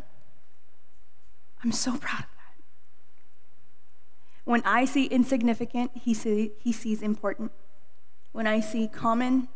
I'm 1.64 1.72
so 1.72 1.92
proud 1.98 2.20
of 2.20 2.26
that. 2.26 2.64
When 4.46 4.62
I 4.64 4.86
see 4.86 5.06
insignificant, 5.06 5.92
he, 5.94 6.14
see, 6.14 6.52
he 6.60 6.72
sees 6.72 7.02
important. 7.02 7.52
When 8.32 8.48
I 8.48 8.60
see 8.60 8.88
common, 8.88 9.48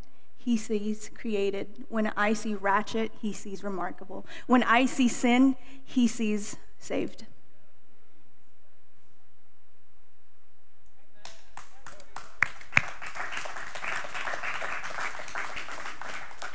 he 0.43 0.57
sees 0.57 1.09
created. 1.15 1.85
When 1.87 2.11
I 2.17 2.33
see 2.33 2.53
ratchet, 2.53 3.13
he 3.21 3.31
sees 3.31 3.63
remarkable. 3.63 4.25
When 4.45 4.61
I 4.63 4.85
see 4.85 5.07
sin, 5.07 5.55
he 5.85 6.05
sees 6.05 6.57
saved. 6.77 7.27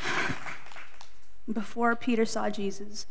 Before 1.50 1.96
Peter 1.96 2.26
saw 2.26 2.50
Jesus, 2.50 3.06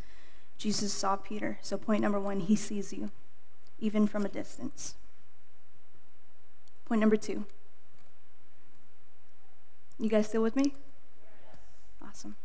Jesus 0.58 0.92
saw 0.92 1.16
Peter. 1.16 1.58
So, 1.60 1.76
point 1.76 2.02
number 2.02 2.20
one, 2.20 2.38
he 2.38 2.54
sees 2.54 2.92
you, 2.92 3.10
even 3.80 4.06
from 4.06 4.24
a 4.24 4.28
distance. 4.28 4.94
Point 6.84 7.00
number 7.00 7.16
two, 7.16 7.46
you 9.98 10.08
guys 10.08 10.28
still 10.28 10.42
with 10.42 10.56
me? 10.56 10.74
Awesome. 12.02 12.36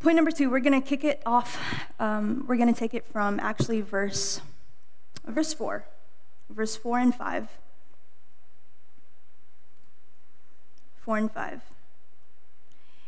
Point 0.00 0.16
number 0.16 0.30
two, 0.30 0.50
we're 0.50 0.60
going 0.60 0.80
to 0.80 0.86
kick 0.86 1.04
it 1.04 1.22
off. 1.24 1.58
Um, 1.98 2.44
we're 2.46 2.56
going 2.56 2.72
to 2.72 2.78
take 2.78 2.94
it 2.94 3.06
from 3.06 3.40
actually 3.40 3.80
verse, 3.80 4.40
verse 5.26 5.54
4, 5.54 5.86
verse 6.50 6.76
4 6.76 6.98
and 6.98 7.14
5. 7.14 7.48
4 10.98 11.18
and 11.18 11.32
5. 11.32 11.60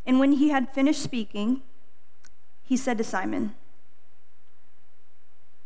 And 0.06 0.18
when 0.18 0.32
he 0.32 0.50
had 0.50 0.72
finished 0.72 1.02
speaking, 1.02 1.62
he 2.62 2.76
said 2.76 2.98
to 2.98 3.04
Simon, 3.04 3.54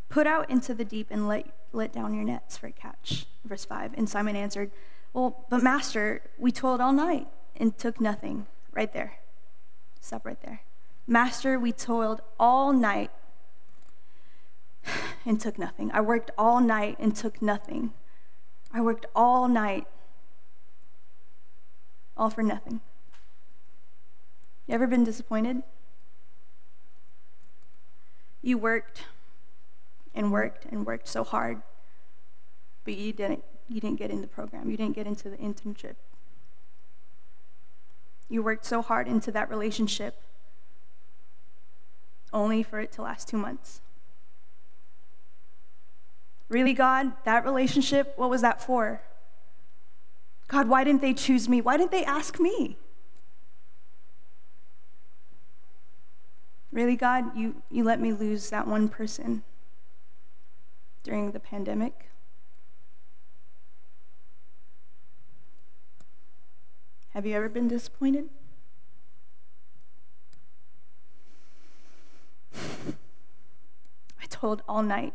Put 0.08 0.26
out 0.26 0.50
into 0.50 0.74
the 0.74 0.84
deep 0.84 1.06
and 1.10 1.26
let, 1.26 1.46
let 1.72 1.92
down 1.92 2.12
your 2.12 2.24
nets 2.24 2.58
for 2.58 2.66
a 2.66 2.72
catch. 2.72 3.24
Verse 3.44 3.64
5. 3.64 3.94
And 3.96 4.08
Simon 4.08 4.36
answered, 4.36 4.70
well, 5.12 5.44
but 5.50 5.62
Master, 5.62 6.22
we 6.38 6.52
toiled 6.52 6.80
all 6.80 6.92
night 6.92 7.28
and 7.56 7.76
took 7.76 8.00
nothing. 8.00 8.46
Right 8.72 8.92
there. 8.92 9.18
Stop 10.00 10.24
right 10.24 10.40
there. 10.42 10.62
Master, 11.06 11.58
we 11.58 11.72
toiled 11.72 12.22
all 12.40 12.72
night 12.72 13.10
and 15.26 15.40
took 15.40 15.58
nothing. 15.58 15.90
I 15.92 16.00
worked 16.00 16.30
all 16.38 16.60
night 16.60 16.96
and 16.98 17.14
took 17.14 17.42
nothing. 17.42 17.92
I 18.72 18.80
worked 18.80 19.04
all 19.14 19.48
night, 19.48 19.86
all 22.16 22.30
for 22.30 22.42
nothing. 22.42 22.80
You 24.66 24.74
ever 24.74 24.86
been 24.86 25.04
disappointed? 25.04 25.62
You 28.40 28.56
worked 28.56 29.04
and 30.14 30.32
worked 30.32 30.64
and 30.64 30.86
worked 30.86 31.06
so 31.06 31.22
hard 31.22 31.62
but 32.84 32.94
you 32.94 33.12
didn't, 33.12 33.44
you 33.72 33.80
didn't 33.80 33.98
get 33.98 34.10
in 34.10 34.20
the 34.20 34.26
program, 34.26 34.70
you 34.70 34.76
didn't 34.76 34.94
get 34.94 35.06
into 35.06 35.28
the 35.30 35.36
internship. 35.36 35.94
You 38.28 38.42
worked 38.42 38.64
so 38.64 38.82
hard 38.82 39.08
into 39.08 39.30
that 39.32 39.50
relationship 39.50 40.22
only 42.32 42.62
for 42.62 42.80
it 42.80 42.92
to 42.92 43.02
last 43.02 43.28
two 43.28 43.36
months. 43.36 43.80
Really, 46.48 46.72
God, 46.72 47.12
that 47.24 47.44
relationship, 47.44 48.14
what 48.16 48.30
was 48.30 48.42
that 48.42 48.62
for? 48.62 49.02
God, 50.48 50.68
why 50.68 50.84
didn't 50.84 51.00
they 51.00 51.14
choose 51.14 51.48
me? 51.48 51.60
Why 51.60 51.76
didn't 51.76 51.90
they 51.92 52.04
ask 52.04 52.38
me? 52.38 52.76
Really, 56.70 56.96
God, 56.96 57.36
you, 57.36 57.62
you 57.70 57.84
let 57.84 58.00
me 58.00 58.12
lose 58.12 58.50
that 58.50 58.66
one 58.66 58.88
person 58.88 59.42
during 61.02 61.32
the 61.32 61.40
pandemic. 61.40 62.11
Have 67.14 67.26
you 67.26 67.34
ever 67.34 67.50
been 67.50 67.68
disappointed? 67.68 68.30
I 72.54 74.26
told 74.30 74.62
all 74.66 74.82
night 74.82 75.12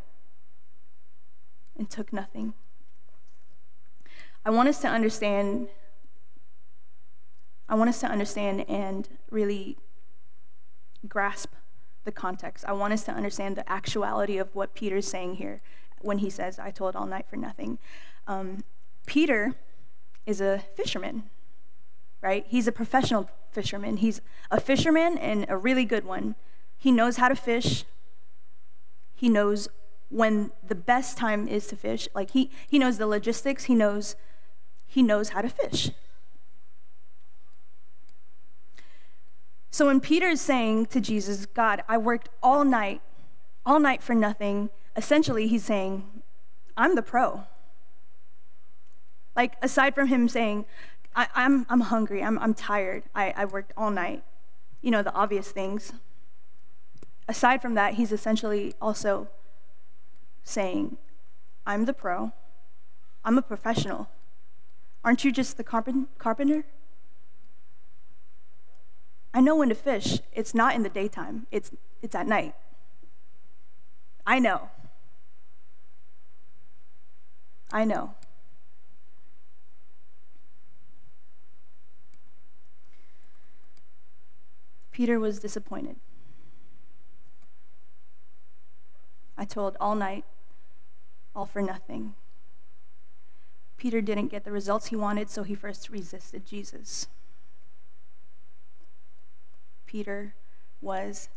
and 1.75 1.89
took 1.89 2.13
nothing. 2.13 2.53
I 4.45 4.51
want 4.51 4.69
us 4.69 4.79
to 4.81 4.87
understand 4.87 5.69
I 7.67 7.75
want 7.75 7.89
us 7.89 7.99
to 7.99 8.07
understand 8.07 8.63
and 8.69 9.09
really 9.29 9.77
grasp 11.07 11.53
the 12.05 12.11
context. 12.11 12.63
I 12.65 12.71
want 12.73 12.93
us 12.93 13.03
to 13.05 13.11
understand 13.11 13.57
the 13.57 13.69
actuality 13.69 14.37
of 14.37 14.55
what 14.55 14.73
Peter's 14.73 15.07
saying 15.07 15.35
here 15.35 15.61
when 15.99 16.19
he 16.19 16.29
says, 16.29 16.59
I 16.59 16.71
told 16.71 16.95
all 16.95 17.05
night 17.05 17.25
for 17.29 17.35
nothing. 17.35 17.77
Um, 18.25 18.63
Peter 19.05 19.55
is 20.25 20.39
a 20.39 20.63
fisherman, 20.75 21.23
right? 22.21 22.45
He's 22.47 22.67
a 22.67 22.71
professional 22.71 23.29
fisherman. 23.51 23.97
He's 23.97 24.21
a 24.51 24.59
fisherman 24.59 25.17
and 25.17 25.45
a 25.49 25.57
really 25.57 25.85
good 25.85 26.05
one. 26.05 26.35
He 26.77 26.91
knows 26.91 27.17
how 27.17 27.29
to 27.29 27.35
fish. 27.35 27.85
He 29.15 29.29
knows 29.29 29.67
when 30.09 30.51
the 30.65 30.75
best 30.75 31.17
time 31.17 31.47
is 31.47 31.67
to 31.67 31.75
fish. 31.75 32.07
Like 32.13 32.31
he, 32.31 32.51
he 32.67 32.79
knows 32.79 32.97
the 32.97 33.07
logistics. 33.07 33.65
He 33.65 33.75
knows 33.75 34.15
he 34.85 35.03
knows 35.03 35.29
how 35.29 35.41
to 35.41 35.49
fish. 35.49 35.91
So 39.69 39.85
when 39.85 39.99
Peter 39.99 40.27
is 40.27 40.41
saying 40.41 40.87
to 40.87 41.01
Jesus, 41.01 41.45
God, 41.45 41.83
I 41.87 41.97
worked 41.97 42.29
all 42.41 42.63
night, 42.63 43.01
all 43.65 43.79
night 43.79 44.01
for 44.01 44.15
nothing, 44.15 44.69
essentially 44.95 45.47
he's 45.47 45.65
saying, 45.65 46.03
I'm 46.75 46.95
the 46.95 47.01
pro. 47.01 47.43
Like, 49.35 49.53
aside 49.61 49.93
from 49.93 50.07
him 50.07 50.27
saying, 50.27 50.65
I, 51.17 51.23
am 51.23 51.29
I'm, 51.35 51.65
I'm 51.69 51.81
hungry, 51.81 52.23
I'm, 52.23 52.37
I'm 52.37 52.53
tired, 52.53 53.03
I, 53.15 53.33
I 53.35 53.45
worked 53.45 53.73
all 53.75 53.89
night, 53.89 54.23
you 54.83 54.91
know, 54.91 55.01
the 55.01 55.13
obvious 55.13 55.49
things. 55.49 55.91
Aside 57.27 57.59
from 57.59 57.73
that, 57.73 57.95
he's 57.95 58.11
essentially 58.11 58.75
also 58.79 59.27
saying, 60.43 60.97
I'm 61.65 61.85
the 61.85 61.93
pro, 61.93 62.33
I'm 63.25 63.37
a 63.37 63.41
professional. 63.41 64.09
Aren't 65.03 65.23
you 65.23 65.31
just 65.31 65.57
the 65.57 65.63
carpenter? 65.63 66.65
I 69.33 69.41
know 69.41 69.55
when 69.55 69.69
to 69.69 69.75
fish. 69.75 70.19
It's 70.33 70.53
not 70.53 70.75
in 70.75 70.83
the 70.83 70.89
daytime, 70.89 71.47
it's, 71.51 71.71
it's 72.03 72.13
at 72.13 72.27
night. 72.27 72.53
I 74.25 74.37
know. 74.37 74.69
I 77.71 77.85
know. 77.85 78.13
Peter 84.97 85.19
was 85.19 85.37
disappointed. 85.37 85.95
I 89.37 89.45
told 89.45 89.77
all 89.79 89.93
night, 89.93 90.25
all 91.35 91.45
for 91.45 91.61
nothing. 91.61 92.15
Peter 93.77 94.01
didn't 94.01 94.29
get 94.29 94.43
the 94.43 94.51
results 94.51 94.87
he 94.87 94.95
wanted, 94.95 95.29
so 95.29 95.43
he 95.43 95.53
first 95.53 95.91
resisted 95.91 96.47
Jesus. 96.47 97.05
Peter 99.85 100.33
was 100.81 101.29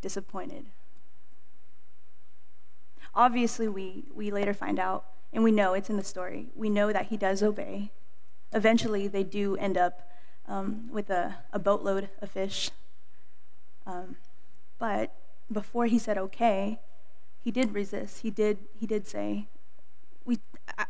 disappointed. 0.00 0.66
Obviously, 3.16 3.66
we, 3.66 4.04
we 4.14 4.30
later 4.30 4.54
find 4.54 4.78
out, 4.78 5.06
and 5.32 5.42
we 5.42 5.50
know 5.50 5.74
it's 5.74 5.90
in 5.90 5.96
the 5.96 6.04
story, 6.04 6.50
we 6.54 6.70
know 6.70 6.92
that 6.92 7.06
he 7.06 7.16
does 7.16 7.42
obey. 7.42 7.90
Eventually, 8.52 9.08
they 9.08 9.24
do 9.24 9.56
end 9.56 9.76
up 9.76 10.08
um, 10.46 10.88
with 10.92 11.10
a, 11.10 11.38
a, 11.52 11.58
boatload 11.58 12.10
of 12.22 12.30
fish. 12.30 12.70
Um, 13.88 14.16
but 14.78 15.14
before 15.50 15.86
he 15.86 15.98
said 15.98 16.18
okay, 16.18 16.78
he 17.42 17.50
did 17.50 17.72
resist. 17.72 18.20
He 18.20 18.30
did, 18.30 18.58
he 18.78 18.86
did 18.86 19.06
say, 19.06 19.46
we, 20.24 20.38
I, 20.76 20.84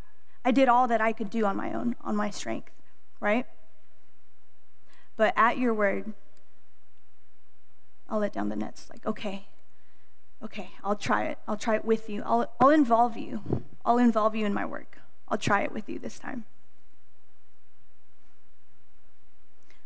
I 0.44 0.50
did 0.50 0.68
all 0.68 0.88
that 0.88 1.00
I 1.00 1.12
could 1.12 1.30
do 1.30 1.46
on 1.46 1.56
my 1.56 1.72
own, 1.72 1.94
on 2.02 2.16
my 2.16 2.28
strength, 2.30 2.72
right? 3.20 3.46
But 5.16 5.32
at 5.36 5.58
your 5.58 5.72
word, 5.72 6.12
I'll 8.10 8.18
let 8.18 8.32
down 8.32 8.48
the 8.48 8.56
nets. 8.56 8.88
Like, 8.90 9.06
okay, 9.06 9.46
okay, 10.42 10.70
I'll 10.82 10.96
try 10.96 11.26
it. 11.26 11.38
I'll 11.46 11.56
try 11.56 11.76
it 11.76 11.84
with 11.84 12.10
you. 12.10 12.22
I'll, 12.26 12.52
I'll 12.60 12.70
involve 12.70 13.16
you. 13.16 13.62
I'll 13.84 13.98
involve 13.98 14.34
you 14.34 14.44
in 14.44 14.52
my 14.52 14.64
work. 14.64 14.98
I'll 15.28 15.38
try 15.38 15.62
it 15.62 15.72
with 15.72 15.88
you 15.88 16.00
this 16.00 16.18
time. 16.18 16.46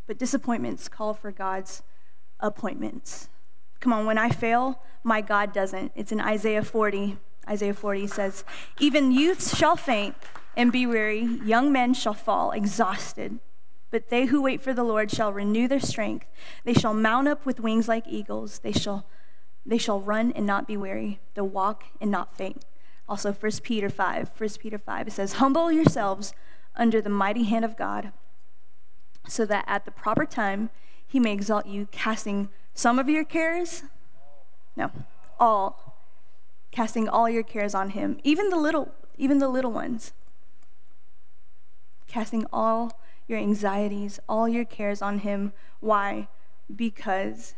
But 0.06 0.18
disappointments 0.18 0.88
call 0.88 1.12
for 1.12 1.30
God's 1.30 1.82
appointments. 2.42 3.28
Come 3.80 3.92
on, 3.92 4.06
when 4.06 4.18
I 4.18 4.28
fail, 4.28 4.80
my 5.02 5.20
God 5.20 5.52
doesn't. 5.52 5.92
It's 5.94 6.12
in 6.12 6.20
Isaiah 6.20 6.62
40. 6.62 7.16
Isaiah 7.48 7.74
40 7.74 8.06
says, 8.06 8.44
Even 8.78 9.10
youths 9.10 9.56
shall 9.56 9.76
faint 9.76 10.14
and 10.56 10.70
be 10.70 10.86
weary, 10.86 11.24
young 11.44 11.72
men 11.72 11.94
shall 11.94 12.14
fall 12.14 12.52
exhausted. 12.52 13.40
But 13.90 14.08
they 14.08 14.26
who 14.26 14.40
wait 14.40 14.60
for 14.60 14.72
the 14.72 14.84
Lord 14.84 15.10
shall 15.10 15.32
renew 15.32 15.68
their 15.68 15.80
strength. 15.80 16.26
They 16.64 16.72
shall 16.72 16.94
mount 16.94 17.28
up 17.28 17.44
with 17.44 17.60
wings 17.60 17.88
like 17.88 18.04
eagles. 18.06 18.60
They 18.60 18.72
shall, 18.72 19.06
they 19.66 19.78
shall 19.78 20.00
run 20.00 20.32
and 20.32 20.46
not 20.46 20.66
be 20.66 20.76
weary. 20.76 21.20
They'll 21.34 21.48
walk 21.48 21.84
and 22.00 22.10
not 22.10 22.36
faint. 22.36 22.64
Also, 23.08 23.32
1 23.32 23.52
Peter 23.62 23.90
5, 23.90 24.30
1 24.36 24.50
Peter 24.60 24.78
5, 24.78 25.08
it 25.08 25.12
says, 25.12 25.34
Humble 25.34 25.70
yourselves 25.70 26.32
under 26.76 27.02
the 27.02 27.10
mighty 27.10 27.44
hand 27.44 27.64
of 27.64 27.76
God, 27.76 28.12
so 29.28 29.44
that 29.44 29.64
at 29.66 29.84
the 29.84 29.90
proper 29.90 30.24
time 30.24 30.70
he 31.12 31.20
may 31.20 31.32
exalt 31.32 31.66
you, 31.66 31.88
casting 31.92 32.48
some 32.72 32.98
of 32.98 33.06
your 33.06 33.22
cares, 33.22 33.82
no, 34.76 34.90
all, 35.38 35.98
casting 36.70 37.06
all 37.06 37.28
your 37.28 37.42
cares 37.42 37.74
on 37.74 37.90
him, 37.90 38.18
even 38.24 38.48
the 38.48 38.56
little, 38.56 38.92
even 39.18 39.38
the 39.38 39.48
little 39.48 39.72
ones, 39.72 40.14
casting 42.08 42.46
all 42.50 42.98
your 43.28 43.38
anxieties, 43.38 44.20
all 44.26 44.48
your 44.48 44.64
cares 44.64 45.02
on 45.02 45.18
Him. 45.18 45.52
Why? 45.80 46.28
Because 46.74 47.54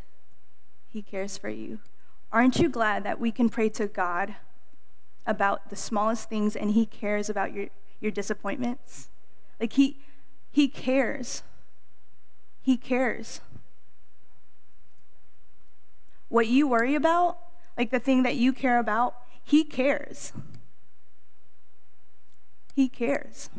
He 0.88 1.00
cares 1.00 1.38
for 1.38 1.48
you. 1.48 1.78
Aren't 2.32 2.58
you 2.58 2.68
glad 2.68 3.04
that 3.04 3.20
we 3.20 3.30
can 3.30 3.48
pray 3.48 3.68
to 3.70 3.86
God 3.86 4.34
about 5.26 5.70
the 5.70 5.76
smallest 5.76 6.28
things 6.28 6.56
and 6.56 6.72
He 6.72 6.86
cares 6.86 7.30
about 7.30 7.54
your, 7.54 7.68
your 8.00 8.10
disappointments? 8.10 9.10
Like, 9.60 9.74
He, 9.74 9.98
he 10.50 10.66
cares. 10.66 11.44
He 12.64 12.78
cares. 12.78 13.42
What 16.30 16.46
you 16.46 16.66
worry 16.66 16.94
about, 16.94 17.38
like 17.76 17.90
the 17.90 17.98
thing 17.98 18.22
that 18.22 18.36
you 18.36 18.54
care 18.54 18.78
about, 18.78 19.16
He 19.42 19.64
cares. 19.64 20.32
He 22.74 22.88
cares. 22.88 23.50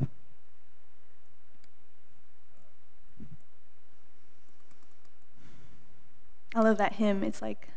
I 6.56 6.62
love 6.62 6.80
that 6.80 6.94
hymn. 6.94 7.24
It's 7.24 7.44
like, 7.44 7.70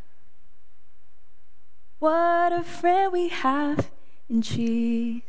What 1.99 2.51
a 2.51 2.63
friend 2.63 3.13
we 3.13 3.27
have 3.27 3.91
in 4.27 4.41
Jesus. 4.41 5.28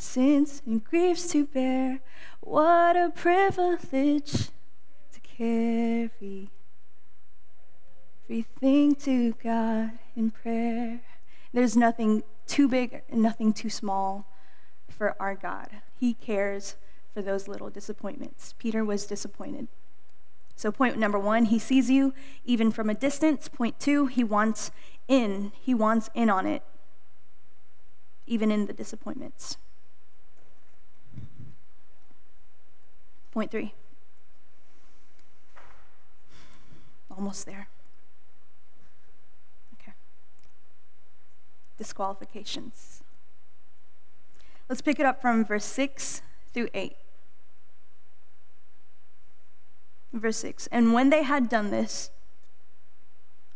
Sins 0.00 0.62
and 0.64 0.82
griefs 0.82 1.28
to 1.32 1.44
bear. 1.44 2.00
What 2.40 2.96
a 2.96 3.10
privilege 3.10 4.48
to 5.12 5.20
carry 5.22 6.50
everything 8.24 8.94
to 8.94 9.32
God 9.42 9.90
in 10.16 10.30
prayer. 10.30 11.02
There's 11.52 11.76
nothing 11.76 12.22
too 12.46 12.66
big 12.66 13.02
and 13.10 13.20
nothing 13.22 13.52
too 13.52 13.68
small 13.68 14.26
for 14.88 15.14
our 15.20 15.34
God. 15.34 15.68
He 15.94 16.14
cares 16.14 16.76
for 17.12 17.20
those 17.20 17.46
little 17.46 17.68
disappointments. 17.68 18.54
Peter 18.58 18.84
was 18.84 19.04
disappointed. 19.06 19.68
So, 20.56 20.72
point 20.72 20.96
number 20.96 21.18
one, 21.18 21.46
he 21.46 21.58
sees 21.58 21.90
you 21.90 22.14
even 22.44 22.70
from 22.70 22.88
a 22.88 22.94
distance. 22.94 23.48
Point 23.48 23.78
two, 23.78 24.06
he 24.06 24.24
wants 24.24 24.70
in. 25.08 25.52
He 25.60 25.74
wants 25.74 26.08
in 26.14 26.30
on 26.30 26.46
it. 26.46 26.62
even 28.26 28.50
in 28.50 28.66
the 28.66 28.72
disappointments. 28.72 29.56
Point 33.32 33.50
three. 33.50 33.74
Almost 37.10 37.46
there. 37.46 37.68
Okay. 39.80 39.92
Disqualifications. 41.78 43.02
Let's 44.68 44.82
pick 44.82 45.00
it 45.00 45.06
up 45.06 45.20
from 45.20 45.44
verse 45.44 45.64
6 45.64 46.22
through 46.54 46.68
8. 46.72 46.94
Verse 50.12 50.36
6 50.38 50.68
And 50.68 50.92
when 50.92 51.10
they 51.10 51.24
had 51.24 51.48
done 51.48 51.70
this, 51.70 52.10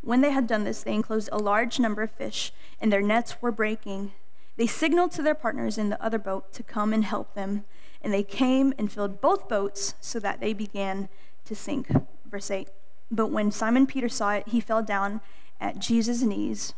when 0.03 0.21
they 0.21 0.33
had 0.33 0.47
done 0.47 0.65
this, 0.65 0.83
they 0.83 0.93
enclosed 0.93 1.29
a 1.33 1.39
large 1.39 1.79
number 1.79 2.03
of 2.03 2.11
fish, 2.11 2.53
and 2.81 2.93
their 2.93 3.01
nets 3.01 3.41
were 3.41 3.53
breaking. 3.53 4.13
They 4.57 4.67
signaled 4.67 5.13
to 5.13 5.23
their 5.23 5.35
partners 5.35 5.79
in 5.79 5.89
the 5.89 6.05
other 6.05 6.19
boat 6.19 6.53
to 6.53 6.63
come 6.63 6.93
and 6.93 7.05
help 7.05 7.35
them, 7.35 7.65
and 8.05 8.13
they 8.13 8.23
came 8.23 8.75
and 8.79 8.93
filled 8.93 9.23
both 9.23 9.49
boats 9.49 9.95
so 10.01 10.21
that 10.21 10.39
they 10.39 10.53
began 10.53 11.09
to 11.47 11.55
sink. 11.57 11.89
Verse 12.31 12.51
8 12.51 12.69
But 13.11 13.29
when 13.29 13.51
Simon 13.51 13.87
Peter 13.87 14.11
saw 14.11 14.35
it, 14.35 14.49
he 14.49 14.61
fell 14.61 14.83
down 14.83 15.23
at 15.59 15.79
Jesus' 15.79 16.23
knees, 16.23 16.75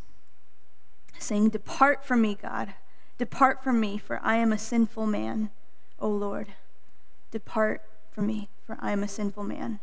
saying, 1.19 1.51
Depart 1.51 2.05
from 2.05 2.23
me, 2.23 2.39
God. 2.41 2.75
Depart 3.19 3.63
from 3.65 3.81
me, 3.81 3.99
for 3.99 4.21
I 4.23 4.37
am 4.37 4.53
a 4.53 4.59
sinful 4.59 5.07
man. 5.07 5.51
O 5.99 6.09
Lord, 6.09 6.49
depart 7.31 7.83
from 8.11 8.29
me, 8.29 8.49
for 8.65 8.77
I 8.81 8.93
am 8.93 9.03
a 9.03 9.09
sinful 9.09 9.43
man. 9.43 9.81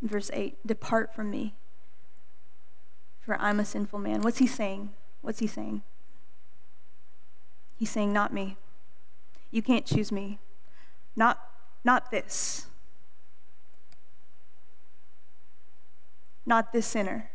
Verse 0.00 0.30
8 0.32 0.66
Depart 0.66 1.14
from 1.14 1.30
me, 1.30 1.54
for 3.20 3.36
I'm 3.38 3.60
a 3.60 3.64
sinful 3.64 3.98
man. 3.98 4.22
What's 4.22 4.38
he 4.38 4.46
saying? 4.46 4.90
What's 5.20 5.40
he 5.40 5.46
saying? 5.46 5.82
He's 7.78 7.90
saying, 7.90 8.12
Not 8.12 8.32
me. 8.32 8.56
You 9.50 9.62
can't 9.62 9.84
choose 9.84 10.10
me. 10.10 10.38
Not, 11.14 11.38
not 11.84 12.10
this. 12.10 12.66
Not 16.46 16.72
this 16.72 16.86
sinner. 16.86 17.30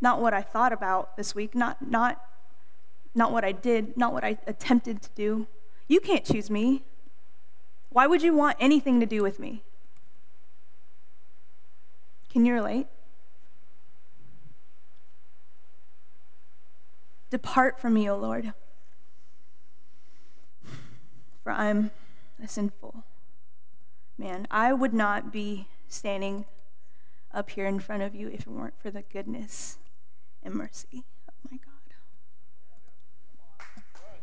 Not 0.00 0.20
what 0.20 0.34
I 0.34 0.42
thought 0.42 0.72
about 0.72 1.16
this 1.16 1.34
week. 1.34 1.54
Not, 1.54 1.90
not, 1.90 2.20
not 3.14 3.32
what 3.32 3.44
I 3.44 3.52
did. 3.52 3.96
Not 3.96 4.12
what 4.12 4.22
I 4.22 4.38
attempted 4.46 5.00
to 5.02 5.08
do. 5.14 5.46
You 5.88 6.00
can't 6.00 6.24
choose 6.24 6.50
me. 6.50 6.82
Why 7.90 8.06
would 8.06 8.22
you 8.22 8.34
want 8.34 8.56
anything 8.60 9.00
to 9.00 9.06
do 9.06 9.22
with 9.22 9.38
me? 9.38 9.62
Can 12.30 12.44
you 12.44 12.52
relate? 12.52 12.88
Depart 17.34 17.80
from 17.80 17.94
me, 17.94 18.08
O 18.08 18.16
Lord, 18.16 18.52
for 21.42 21.50
I'm 21.50 21.90
a 22.40 22.46
sinful 22.46 23.02
man. 24.16 24.46
I 24.52 24.72
would 24.72 24.94
not 24.94 25.32
be 25.32 25.66
standing 25.88 26.44
up 27.32 27.50
here 27.50 27.66
in 27.66 27.80
front 27.80 28.04
of 28.04 28.14
you 28.14 28.28
if 28.28 28.42
it 28.42 28.46
weren't 28.46 28.78
for 28.80 28.92
the 28.92 29.02
goodness 29.02 29.78
and 30.44 30.54
mercy 30.54 31.06
of 31.26 31.34
my 31.50 31.58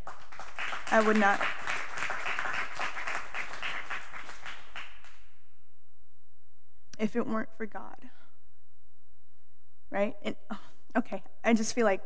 God. 0.06 0.14
I 0.90 1.02
would 1.06 1.18
not. 1.18 1.42
if 6.98 7.18
it 7.18 7.28
weren't 7.28 7.50
for 7.58 7.66
God. 7.66 8.10
Right? 9.90 10.16
And 10.24 10.38
oh, 10.50 10.60
okay, 10.96 11.24
I 11.44 11.54
just 11.54 11.76
feel 11.76 11.86
like 11.86 12.00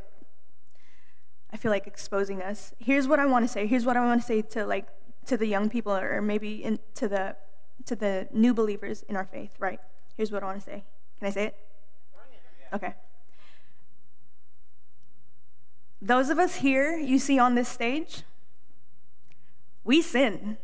I 1.56 1.58
feel 1.58 1.72
like 1.72 1.88
exposing 1.88 2.42
us. 2.42 2.74
Here's 2.80 3.08
what 3.08 3.18
I 3.18 3.26
want 3.26 3.46
to 3.46 3.48
say. 3.48 3.66
Here's 3.66 3.86
what 3.86 3.96
I 3.96 4.04
want 4.04 4.20
to 4.20 4.28
say 4.28 4.42
to 4.42 4.66
like 4.66 4.88
to 5.26 5.38
the 5.38 5.46
young 5.46 5.70
people 5.70 5.94
or 5.94 6.22
maybe 6.22 6.62
in, 6.62 6.80
to 6.96 7.08
the 7.08 7.38
to 7.86 7.96
the 7.96 8.28
new 8.34 8.54
believers 8.54 9.04
in 9.08 9.16
our 9.16 9.24
faith, 9.24 9.56
right? 9.58 9.80
Here's 10.18 10.34
what 10.34 10.44
I 10.44 10.48
want 10.48 10.60
to 10.60 10.66
say. 10.66 10.84
Can 11.18 11.30
I 11.30 11.32
say 11.32 11.46
it? 11.46 11.56
Okay. 12.74 12.94
Those 16.02 16.30
of 16.30 16.40
us 16.40 16.56
here 16.56 16.98
you 16.98 17.18
see 17.18 17.40
on 17.40 17.56
this 17.56 17.70
stage, 17.70 18.24
we 19.86 20.02
sin. 20.02 20.58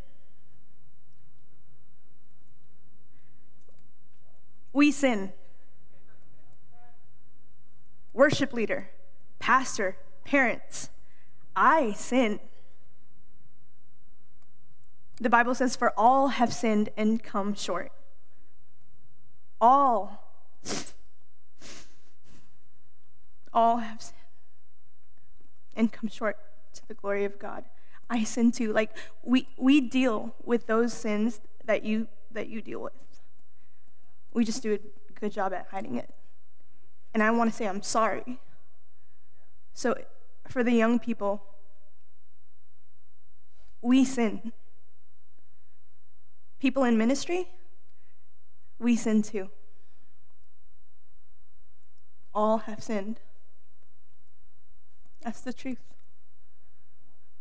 we 4.74 4.92
sin. 4.92 5.32
Worship 8.12 8.52
leader, 8.52 8.90
pastor, 9.40 9.96
parents, 10.24 10.90
I 11.56 11.94
sin. 11.94 12.40
The 15.20 15.30
Bible 15.30 15.54
says, 15.54 15.76
For 15.76 15.94
all 15.98 16.30
have 16.30 16.54
sinned 16.54 16.90
and 16.98 17.24
come 17.24 17.54
short. 17.54 17.92
All. 19.60 20.24
All 23.54 23.78
have 23.78 24.02
sinned 24.02 24.16
and 25.76 25.92
come 25.92 26.10
short 26.10 26.38
to 26.74 26.88
the 26.88 26.94
glory 26.94 27.26
of 27.26 27.40
God. 27.40 27.66
I 28.10 28.24
sin 28.24 28.52
too. 28.52 28.74
Like 28.74 28.92
we 29.24 29.48
we 29.58 29.82
deal 29.82 30.36
with 30.44 30.68
those 30.68 30.94
sins 30.94 31.42
that 31.66 31.84
you 31.84 32.08
that 32.32 32.50
you 32.50 32.62
deal 32.62 32.82
with. 32.82 32.94
We 34.34 34.46
just 34.46 34.64
do 34.64 34.74
a 34.74 35.20
good 35.20 35.32
job 35.32 35.54
at 35.54 35.68
hiding 35.72 35.96
it. 35.96 36.10
And 37.14 37.24
I 37.24 37.32
want 37.32 37.50
to 37.50 37.56
say 37.56 37.68
I'm 37.68 37.82
sorry. 37.82 38.40
So, 39.74 39.96
for 40.48 40.64
the 40.64 40.72
young 40.72 41.00
people, 41.00 41.44
we 43.82 44.06
sin. 44.06 44.52
People 46.60 46.84
in 46.84 46.98
ministry, 46.98 47.48
we 48.78 48.96
sin 48.96 49.22
too. 49.22 49.50
All 52.34 52.60
have 52.60 52.84
sinned. 52.84 53.20
That's 55.22 55.42
the 55.42 55.54
truth. 55.54 55.80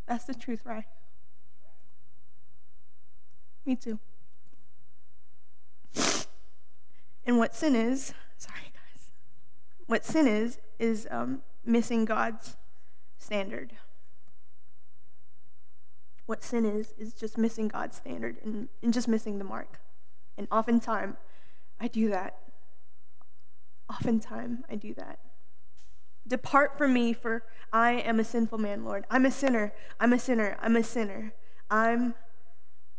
That's 0.06 0.24
the 0.24 0.34
truth, 0.34 0.62
right? 0.64 0.86
Me 3.64 3.76
too. 3.76 3.98
And 7.26 7.38
what 7.38 7.54
sin 7.54 7.76
is, 7.76 8.12
sorry 8.36 8.72
guys, 8.72 9.10
what 9.86 10.04
sin 10.04 10.26
is, 10.26 10.58
is 10.78 11.06
um, 11.10 11.42
missing 11.64 12.04
God's 12.04 12.56
standard. 13.18 13.72
What 16.26 16.44
sin 16.44 16.64
is, 16.64 16.94
is 16.98 17.12
just 17.12 17.36
missing 17.36 17.68
God's 17.68 17.96
standard 17.96 18.36
and, 18.44 18.68
and 18.82 18.92
just 18.94 19.08
missing 19.08 19.38
the 19.38 19.44
mark. 19.44 19.80
And 20.38 20.46
oftentimes, 20.50 21.16
I 21.80 21.88
do 21.88 22.08
that. 22.10 22.38
Oftentimes, 23.90 24.60
I 24.70 24.76
do 24.76 24.94
that. 24.94 25.18
Depart 26.26 26.78
from 26.78 26.92
me, 26.92 27.12
for 27.12 27.42
I 27.72 27.92
am 27.92 28.20
a 28.20 28.24
sinful 28.24 28.58
man, 28.58 28.84
Lord. 28.84 29.04
I'm 29.10 29.26
a 29.26 29.30
sinner. 29.30 29.72
I'm 29.98 30.12
a 30.12 30.18
sinner. 30.18 30.56
I'm 30.60 30.76
a 30.76 30.84
sinner. 30.84 31.32
I'm 31.70 32.14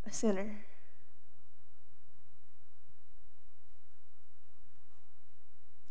a 0.06 0.12
sinner. 0.12 0.66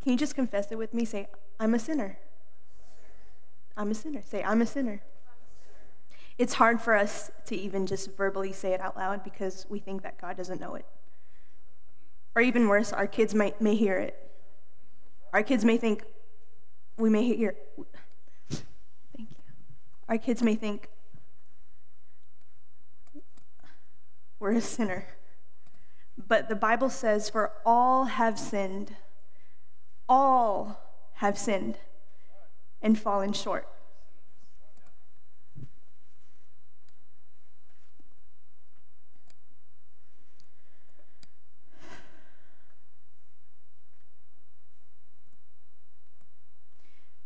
Can 0.03 0.13
you 0.13 0.19
just 0.19 0.35
confess 0.35 0.71
it 0.71 0.79
with 0.79 0.95
me? 0.95 1.05
Say, 1.05 1.29
I'm 1.59 1.75
a 1.75 1.79
sinner. 1.79 2.19
I'm 3.77 3.91
a 3.91 3.95
sinner. 3.95 4.23
Say, 4.23 4.43
I'm 4.43 4.63
a 4.63 4.67
sinner. 4.67 5.03
It's 6.39 6.55
hard 6.55 6.81
for 6.81 6.95
us 6.95 7.31
to 7.47 7.57
even 7.57 7.87
just 7.87 8.17
verbally 8.17 8.53
say 8.53 8.73
it 8.73 8.81
out 8.81 8.97
loud 8.97 9.23
because 9.23 9.67
we 9.69 9.79
think 9.79 10.03
that 10.03 10.21
God 10.21 10.37
doesn't 10.37 10.61
know 10.61 10.75
it. 10.75 10.87
Or 12.35 12.43
even 12.43 12.69
worse, 12.69 12.93
our 12.93 13.07
kids 13.07 13.35
might, 13.35 13.61
may 13.61 13.75
hear 13.75 13.99
it. 13.99 14.17
Our 15.33 15.43
kids 15.43 15.65
may 15.65 15.77
think, 15.77 16.05
we 16.97 17.11
may 17.11 17.25
hear, 17.25 17.55
thank 18.51 19.31
you. 19.31 19.37
Our 20.09 20.19
kids 20.19 20.43
may 20.43 20.55
think, 20.55 20.89
we're 24.39 24.53
a 24.53 24.61
sinner. 24.61 25.07
But 26.29 26.49
the 26.49 26.57
Bible 26.57 26.91
says, 26.91 27.29
for 27.29 27.53
all 27.67 28.05
have 28.05 28.39
sinned 28.39 28.97
all 30.11 30.81
have 31.15 31.39
sinned 31.39 31.79
and 32.83 32.99
fallen 32.99 33.33
short. 33.33 33.67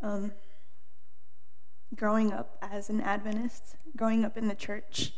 Um, 0.01 0.33
growing 1.97 2.31
up 2.31 2.59
as 2.61 2.91
an 2.91 3.01
Adventist, 3.01 3.77
growing 3.97 4.23
up 4.23 4.37
in 4.37 4.49
the 4.49 4.55
church, 4.55 5.13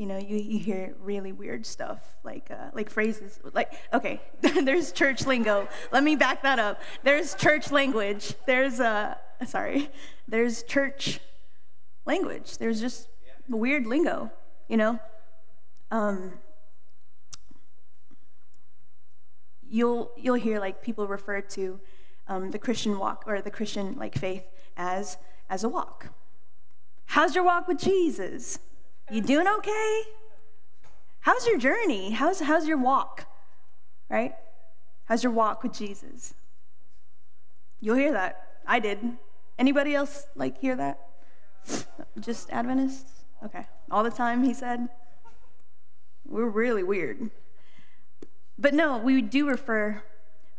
you 0.00 0.06
know, 0.06 0.16
you, 0.16 0.38
you 0.38 0.58
hear 0.58 0.94
really 1.02 1.30
weird 1.30 1.66
stuff, 1.66 2.16
like, 2.24 2.50
uh, 2.50 2.70
like 2.72 2.88
phrases. 2.88 3.38
Like, 3.52 3.74
okay, 3.92 4.18
there's 4.40 4.92
church 4.92 5.26
lingo. 5.26 5.68
Let 5.92 6.02
me 6.02 6.16
back 6.16 6.42
that 6.42 6.58
up. 6.58 6.80
There's 7.02 7.34
church 7.34 7.70
language. 7.70 8.32
There's, 8.46 8.80
uh, 8.80 9.16
sorry, 9.44 9.90
there's 10.26 10.62
church 10.62 11.20
language. 12.06 12.56
There's 12.56 12.80
just 12.80 13.08
weird 13.46 13.86
lingo, 13.86 14.30
you 14.68 14.78
know? 14.78 14.98
Um, 15.90 16.32
you'll, 19.68 20.12
you'll 20.16 20.36
hear 20.36 20.60
like 20.60 20.82
people 20.82 21.06
refer 21.08 21.42
to 21.42 21.78
um, 22.26 22.52
the 22.52 22.58
Christian 22.58 22.98
walk 22.98 23.24
or 23.26 23.42
the 23.42 23.50
Christian 23.50 23.96
like 23.96 24.16
faith 24.16 24.44
as, 24.78 25.18
as 25.50 25.62
a 25.62 25.68
walk. 25.68 26.06
How's 27.04 27.34
your 27.34 27.44
walk 27.44 27.68
with 27.68 27.78
Jesus? 27.78 28.60
You 29.10 29.20
doing 29.20 29.48
okay? 29.48 30.02
How's 31.20 31.44
your 31.44 31.58
journey? 31.58 32.12
How's, 32.12 32.40
how's 32.40 32.68
your 32.68 32.78
walk? 32.78 33.26
Right? 34.08 34.34
How's 35.06 35.24
your 35.24 35.32
walk 35.32 35.64
with 35.64 35.72
Jesus? 35.72 36.34
You'll 37.80 37.96
hear 37.96 38.12
that. 38.12 38.60
I 38.68 38.78
did. 38.78 39.16
Anybody 39.58 39.96
else 39.96 40.26
like 40.36 40.60
hear 40.60 40.76
that? 40.76 41.00
Just 42.20 42.50
Adventists? 42.50 43.24
Okay. 43.44 43.66
All 43.90 44.04
the 44.04 44.10
time, 44.10 44.44
he 44.44 44.54
said. 44.54 44.88
We're 46.24 46.48
really 46.48 46.84
weird. 46.84 47.30
But 48.56 48.74
no, 48.74 48.96
we 48.96 49.20
do 49.22 49.48
refer 49.48 50.04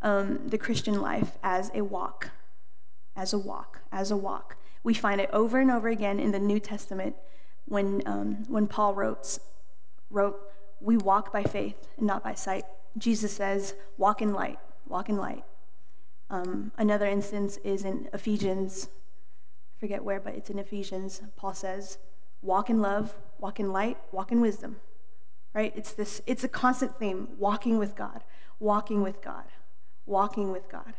um, 0.01 0.41
the 0.47 0.57
Christian 0.57 1.01
life 1.01 1.37
as 1.41 1.71
a 1.73 1.85
walk, 1.85 2.31
as 3.15 3.31
a 3.31 3.37
walk, 3.37 3.79
as 3.93 4.11
a 4.11 4.17
walk. 4.17 4.57
We 4.83 4.93
find 4.93 5.21
it 5.21 5.29
over 5.31 5.57
and 5.57 5.71
over 5.71 5.87
again 5.87 6.19
in 6.19 6.31
the 6.31 6.39
New 6.39 6.59
Testament 6.59 7.15
when, 7.65 8.01
um, 8.05 8.45
when 8.47 8.67
Paul 8.67 8.93
wrote, 8.93 9.39
wrote, 10.09 10.37
We 10.79 10.97
walk 10.97 11.31
by 11.31 11.43
faith 11.43 11.87
and 11.97 12.07
not 12.07 12.23
by 12.23 12.33
sight. 12.33 12.65
Jesus 12.97 13.33
says, 13.33 13.73
Walk 13.97 14.21
in 14.21 14.33
light, 14.33 14.59
walk 14.87 15.09
in 15.09 15.17
light. 15.17 15.43
Um, 16.29 16.71
another 16.77 17.05
instance 17.05 17.57
is 17.57 17.83
in 17.83 18.09
Ephesians, 18.13 18.87
I 19.77 19.79
forget 19.79 20.03
where, 20.03 20.19
but 20.19 20.33
it's 20.35 20.49
in 20.49 20.59
Ephesians. 20.59 21.21
Paul 21.35 21.53
says, 21.53 21.97
Walk 22.41 22.69
in 22.69 22.81
love, 22.81 23.15
walk 23.39 23.59
in 23.59 23.71
light, 23.71 23.97
walk 24.11 24.31
in 24.31 24.41
wisdom. 24.41 24.77
Right? 25.53 25.73
It's 25.75 25.93
this, 25.93 26.21
it's 26.25 26.43
a 26.43 26.47
constant 26.47 26.97
theme 26.97 27.29
walking 27.37 27.77
with 27.77 27.95
God, 27.95 28.23
walking 28.59 29.03
with 29.03 29.21
God, 29.21 29.45
walking 30.05 30.51
with 30.51 30.69
God. 30.69 30.93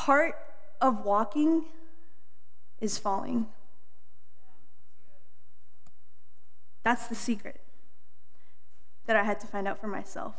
Part 0.00 0.34
of 0.80 1.04
walking 1.04 1.66
is 2.80 2.96
falling. 2.96 3.46
That's 6.82 7.06
the 7.08 7.14
secret 7.14 7.60
that 9.04 9.14
I 9.14 9.24
had 9.24 9.38
to 9.40 9.46
find 9.46 9.68
out 9.68 9.78
for 9.78 9.88
myself. 9.88 10.34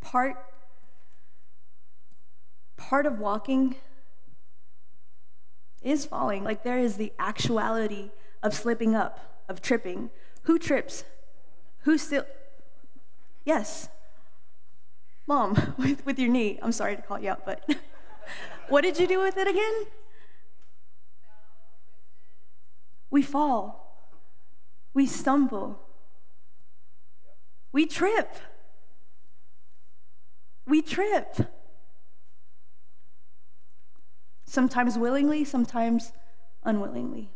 Part 0.00 0.36
part 2.78 3.04
of 3.04 3.18
walking 3.18 3.76
is 5.82 6.06
falling. 6.06 6.42
Like 6.42 6.62
there 6.62 6.78
is 6.78 6.96
the 6.96 7.12
actuality 7.18 8.12
of 8.42 8.54
slipping 8.54 8.94
up, 8.94 9.42
of 9.46 9.60
tripping. 9.60 10.08
Who 10.44 10.58
trips? 10.58 11.04
Who 11.80 11.98
still 11.98 12.24
Yes, 13.44 13.90
Mom, 15.28 15.74
with, 15.78 16.04
with 16.06 16.18
your 16.18 16.30
knee. 16.30 16.58
I'm 16.62 16.72
sorry 16.72 16.96
to 16.96 17.02
call 17.02 17.20
you 17.20 17.30
out, 17.30 17.44
but 17.44 17.68
what 18.68 18.80
did 18.80 18.98
you 18.98 19.06
do 19.06 19.20
with 19.20 19.36
it 19.36 19.46
again? 19.46 19.84
We 23.10 23.22
fall. 23.22 24.10
We 24.94 25.06
stumble. 25.06 25.80
We 27.72 27.86
trip. 27.86 28.36
We 30.66 30.82
trip. 30.82 31.36
Sometimes 34.46 34.96
willingly, 34.96 35.44
sometimes 35.44 36.12
unwillingly. 36.64 37.30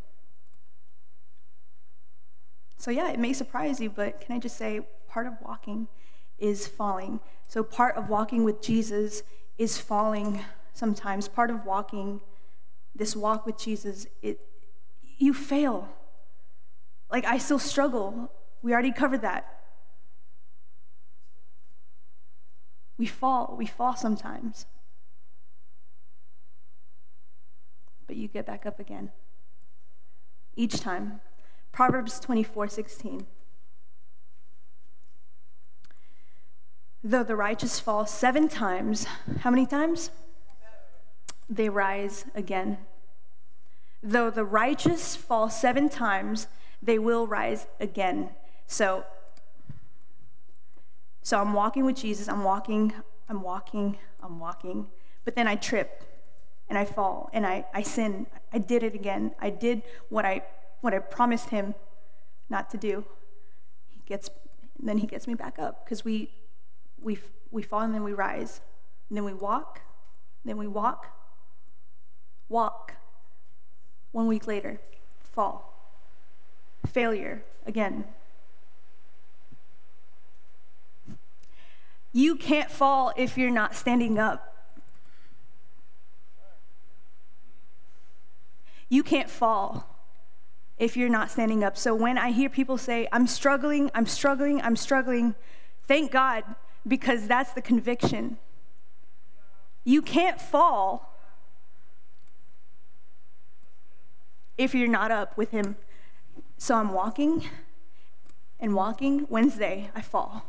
So, 2.78 2.90
yeah, 2.90 3.11
it 3.11 3.18
may 3.18 3.35
surprise 3.35 3.81
you, 3.81 3.90
but 3.90 4.20
can 4.22 4.35
I 4.35 4.38
just 4.38 4.57
say 4.57 4.81
part 5.09 5.26
of 5.26 5.35
walking 5.42 5.88
is 6.42 6.66
falling. 6.66 7.20
So, 7.48 7.62
part 7.62 7.96
of 7.96 8.11
walking 8.11 8.44
with 8.44 8.61
Jesus 8.61 9.22
is 9.57 9.78
falling 9.78 10.44
sometimes. 10.74 11.28
Part 11.28 11.50
of 11.50 11.64
walking, 11.64 12.20
this 12.94 13.14
walk 13.14 13.46
with 13.46 13.57
Jesus, 13.57 14.07
it, 14.20 14.40
you 15.18 15.33
fail. 15.33 15.88
Like, 17.11 17.24
I 17.24 17.38
still 17.38 17.61
struggle. 17.61 18.31
We 18.61 18.72
already 18.72 18.92
covered 18.92 19.22
that. 19.22 19.61
We 22.98 23.07
fall. 23.07 23.55
We 23.57 23.66
fall 23.66 23.96
sometimes. 23.96 24.66
But 28.07 28.16
you 28.16 28.28
get 28.28 28.46
back 28.46 28.66
up 28.66 28.81
again. 28.81 29.12
Each 30.57 30.81
time. 30.81 31.20
Proverbs 31.70 32.20
24 32.20 32.68
16. 32.68 33.26
Though 37.05 37.25
the 37.25 37.35
righteous 37.35 37.81
fall 37.81 38.07
seven 38.07 38.49
times, 38.49 39.07
how 39.41 39.51
many 39.51 39.67
times? 39.67 40.11
They 41.51 41.69
rise 41.69 42.27
again. 42.35 42.79
Though 44.03 44.31
the 44.31 44.45
righteous 44.45 45.17
fall 45.17 45.51
seven 45.51 45.88
times, 45.88 46.47
they 46.81 47.01
will 47.01 47.27
rise 47.27 47.67
again. 47.81 48.31
So, 48.69 49.05
so 51.23 51.41
I'm 51.41 51.55
walking 51.55 51.85
with 51.85 51.97
Jesus. 51.97 52.29
I'm 52.29 52.45
walking, 52.45 52.93
I'm 53.29 53.43
walking, 53.43 53.99
I'm 54.23 54.38
walking. 54.38 54.87
But 55.25 55.35
then 55.35 55.49
I 55.49 55.57
trip 55.57 56.05
and 56.69 56.79
I 56.79 56.85
fall 56.85 57.31
and 57.33 57.45
I, 57.45 57.65
I 57.75 57.83
sin. 57.83 58.27
I 58.53 58.59
did 58.59 58.85
it 58.85 58.95
again. 58.95 59.33
I 59.41 59.51
did 59.51 59.83
what 60.09 60.25
I, 60.25 60.43
what 60.81 60.95
I 60.95 61.01
promised 61.01 61.51
him 61.51 61.75
not 62.49 62.71
to 62.71 62.77
do. 62.77 63.05
He 63.88 64.03
gets, 64.07 64.31
then 64.79 64.99
he 64.99 65.07
gets 65.09 65.27
me 65.27 65.35
back 65.35 65.59
up 65.59 65.85
because 65.85 66.05
we 66.05 66.31
we, 67.03 67.19
we 67.51 67.62
fall 67.62 67.81
and 67.81 67.95
then 67.95 68.03
we 68.03 68.12
rise. 68.12 68.61
And 69.09 69.17
then 69.17 69.25
we 69.25 69.35
walk, 69.35 69.81
then 70.45 70.57
we 70.57 70.67
walk, 70.67 71.09
walk. 72.49 72.95
One 74.12 74.27
week 74.27 74.47
later, 74.47 74.81
fall. 75.21 75.69
Failure 76.87 77.45
again. 77.67 78.05
You 82.12 82.37
can't 82.37 82.71
fall 82.71 83.12
if 83.17 83.38
you're 83.38 83.51
not 83.51 83.75
standing 83.75 84.19
up. 84.19 84.49
You 88.91 89.03
can't 89.03 89.31
fall 89.31 89.88
if 90.79 90.97
you're 90.97 91.09
not 91.09 91.31
standing 91.31 91.65
up. 91.65 91.79
So 91.79 91.95
when 91.95 92.19
I 92.19 92.33
hear 92.33 92.51
people 92.51 92.77
say, 92.77 93.09
I'm 93.12 93.27
struggling, 93.27 93.91
I'm 93.95 94.05
struggling, 94.05 94.61
I'm 94.61 94.77
struggling, 94.77 95.35
thank 95.87 96.11
God 96.11 96.45
because 96.87 97.27
that's 97.27 97.53
the 97.53 97.62
conviction. 97.62 98.38
You 99.85 100.03
can't 100.03 100.40
fall 100.40 101.16
if 104.59 104.75
you're 104.75 104.88
not 104.88 105.11
up 105.11 105.37
with 105.37 105.51
Him. 105.51 105.77
So 106.59 106.77
I'm 106.77 106.92
walking 106.92 107.45
and 108.61 108.75
walking. 108.75 109.27
Wednesday, 109.29 109.90
I 109.95 110.03
fall. 110.03 110.45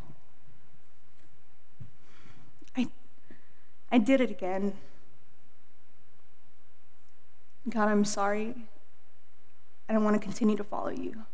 I, 2.77 2.87
I 3.91 3.97
did 3.97 4.21
it 4.21 4.29
again. 4.29 4.73
God, 7.69 7.87
I'm 7.87 8.05
sorry. 8.05 8.55
I 9.87 9.93
don't 9.93 10.03
want 10.03 10.19
to 10.19 10.25
continue 10.25 10.55
to 10.57 10.63
follow 10.63 10.89
you. 10.89 11.25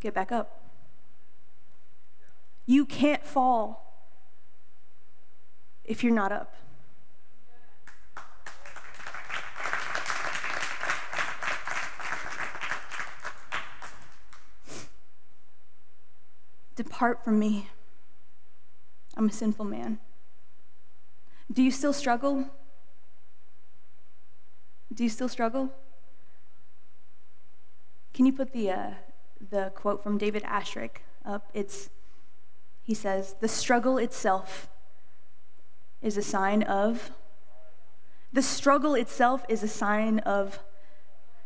Get 0.00 0.14
back 0.14 0.32
up. 0.32 0.67
You 2.68 2.84
can't 2.84 3.24
fall 3.24 4.12
if 5.86 6.04
you're 6.04 6.12
not 6.12 6.32
up. 6.32 6.54
Depart 16.76 17.24
from 17.24 17.38
me. 17.38 17.70
I'm 19.16 19.30
a 19.30 19.32
sinful 19.32 19.64
man. 19.64 19.98
Do 21.50 21.62
you 21.62 21.70
still 21.70 21.94
struggle? 21.94 22.50
Do 24.92 25.04
you 25.04 25.08
still 25.08 25.30
struggle? 25.30 25.72
Can 28.12 28.26
you 28.26 28.32
put 28.34 28.52
the, 28.52 28.70
uh, 28.70 28.90
the 29.50 29.72
quote 29.74 30.02
from 30.02 30.18
David 30.18 30.42
Asscherick 30.42 30.98
up? 31.24 31.48
It's 31.54 31.88
he 32.88 32.94
says, 32.94 33.36
the 33.40 33.48
struggle 33.48 33.98
itself 33.98 34.70
is 36.00 36.16
a 36.16 36.22
sign 36.22 36.62
of, 36.62 37.10
the 38.32 38.40
struggle 38.40 38.94
itself 38.94 39.44
is 39.46 39.62
a 39.62 39.68
sign 39.68 40.20
of. 40.20 40.60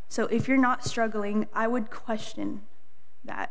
So 0.09 0.26
if 0.26 0.46
you're 0.46 0.57
not 0.57 0.85
struggling, 0.85 1.48
I 1.52 1.66
would 1.66 1.90
question 1.90 2.62
that. 3.24 3.50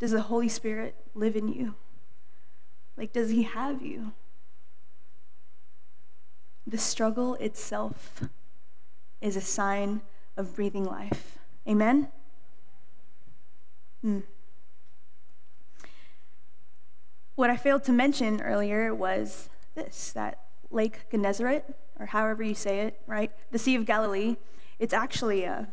Does 0.00 0.10
the 0.10 0.22
Holy 0.22 0.48
Spirit 0.48 0.96
live 1.14 1.36
in 1.36 1.46
you? 1.46 1.76
Like, 2.96 3.12
does 3.12 3.30
He 3.30 3.44
have 3.44 3.80
you? 3.80 4.10
The 6.66 6.78
struggle 6.78 7.34
itself 7.36 8.24
is 9.20 9.36
a 9.36 9.40
sign 9.40 10.00
of 10.36 10.56
breathing 10.56 10.84
life. 10.84 11.38
Amen? 11.64 12.08
Hmm. 14.02 14.22
What 17.36 17.50
I 17.50 17.56
failed 17.56 17.82
to 17.84 17.92
mention 17.92 18.40
earlier 18.40 18.94
was 18.94 19.48
this 19.74 20.12
that 20.12 20.38
Lake 20.70 21.10
Gennesaret, 21.10 21.64
or 21.98 22.06
however 22.06 22.44
you 22.44 22.54
say 22.54 22.80
it, 22.80 23.00
right? 23.06 23.32
The 23.50 23.58
Sea 23.58 23.74
of 23.74 23.86
Galilee. 23.86 24.36
It's 24.78 24.94
actually 24.94 25.44
a, 25.44 25.52
uh, 25.52 25.64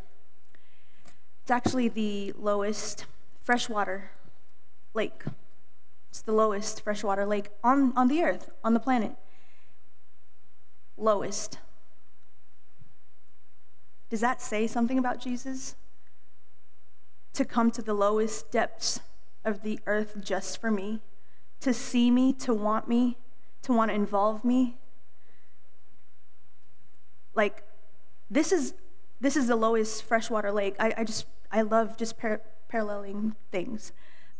it's 1.44 1.52
actually 1.52 1.88
the 1.88 2.34
lowest 2.38 3.06
freshwater 3.44 4.12
lake. 4.94 5.24
It's 6.10 6.22
the 6.22 6.32
lowest 6.32 6.84
freshwater 6.84 7.26
lake 7.26 7.50
on, 7.64 7.94
on 7.96 8.08
the 8.08 8.24
earth, 8.24 8.50
on 8.64 8.74
the 8.74 8.80
planet. 8.80 9.16
Lowest. 10.98 11.60
Does 14.10 14.22
that 14.22 14.42
say 14.42 14.68
something 14.68 14.98
about 14.98 15.22
Jesus? 15.22 15.76
To 17.34 17.46
come 17.46 17.72
to 17.72 17.82
the 17.82 17.94
lowest 17.94 18.52
depths 18.52 19.00
of 19.46 19.62
the 19.62 19.80
earth 19.86 20.18
just 20.22 20.60
for 20.60 20.70
me, 20.70 21.02
to 21.62 21.74
see 21.74 22.12
me, 22.12 22.34
to 22.34 22.54
want 22.54 22.88
me, 22.88 23.18
to 23.64 23.74
want 23.74 23.90
to 23.90 23.96
involve 23.96 24.44
me. 24.44 24.78
Like, 27.34 27.64
this 28.30 28.52
is 28.52 28.74
this 29.20 29.38
is 29.38 29.48
the 29.48 29.56
lowest 29.56 30.04
freshwater 30.04 30.52
lake. 30.52 30.76
I, 30.80 30.94
I 30.98 31.04
just 31.04 31.26
I 31.52 31.62
love 31.62 31.98
just 31.98 32.18
par- 32.18 32.42
paralleling 32.68 33.36
things, 33.52 33.92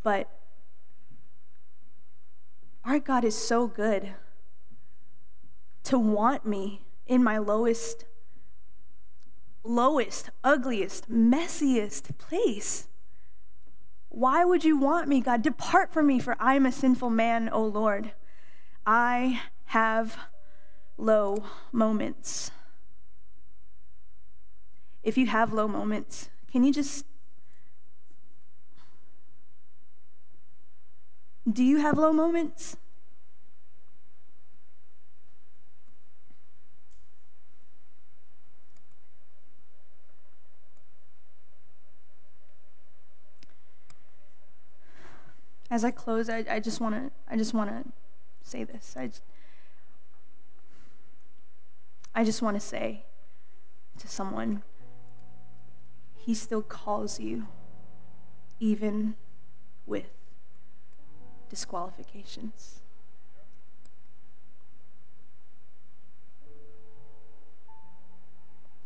but 0.02 0.28
our 2.84 2.98
God 2.98 3.24
is 3.24 3.36
so 3.36 3.66
good 3.66 4.14
to 5.84 5.98
want 5.98 6.44
me 6.44 6.82
in 7.06 7.22
my 7.22 7.38
lowest 7.38 8.04
lowest, 9.64 10.30
ugliest, 10.42 11.10
messiest 11.10 12.16
place. 12.18 12.88
Why 14.14 14.44
would 14.44 14.62
you 14.62 14.76
want 14.76 15.08
me, 15.08 15.22
God? 15.22 15.40
Depart 15.40 15.90
from 15.90 16.06
me, 16.06 16.18
for 16.18 16.36
I 16.38 16.54
am 16.54 16.66
a 16.66 16.70
sinful 16.70 17.08
man, 17.08 17.48
O 17.48 17.64
Lord. 17.64 18.12
I 18.84 19.40
have 19.66 20.18
low 20.98 21.44
moments. 21.72 22.50
If 25.02 25.16
you 25.16 25.28
have 25.28 25.54
low 25.54 25.66
moments, 25.66 26.28
can 26.50 26.62
you 26.62 26.74
just. 26.74 27.06
Do 31.50 31.64
you 31.64 31.78
have 31.78 31.96
low 31.96 32.12
moments? 32.12 32.76
As 45.72 45.86
I 45.86 45.90
close, 45.90 46.28
I, 46.28 46.44
I 46.50 46.60
just 46.60 46.82
want 46.82 46.94
to 46.96 47.10
I 47.26 47.38
just 47.38 47.54
want 47.54 47.70
to 47.70 47.90
say 48.42 48.62
this. 48.62 48.94
I 48.94 49.06
just, 49.06 49.22
I 52.14 52.24
just 52.24 52.42
want 52.42 52.56
to 52.56 52.60
say 52.60 53.06
to 53.98 54.06
someone, 54.06 54.64
He 56.14 56.34
still 56.34 56.60
calls 56.60 57.18
you, 57.18 57.46
even 58.60 59.14
with 59.86 60.10
disqualifications. 61.48 62.82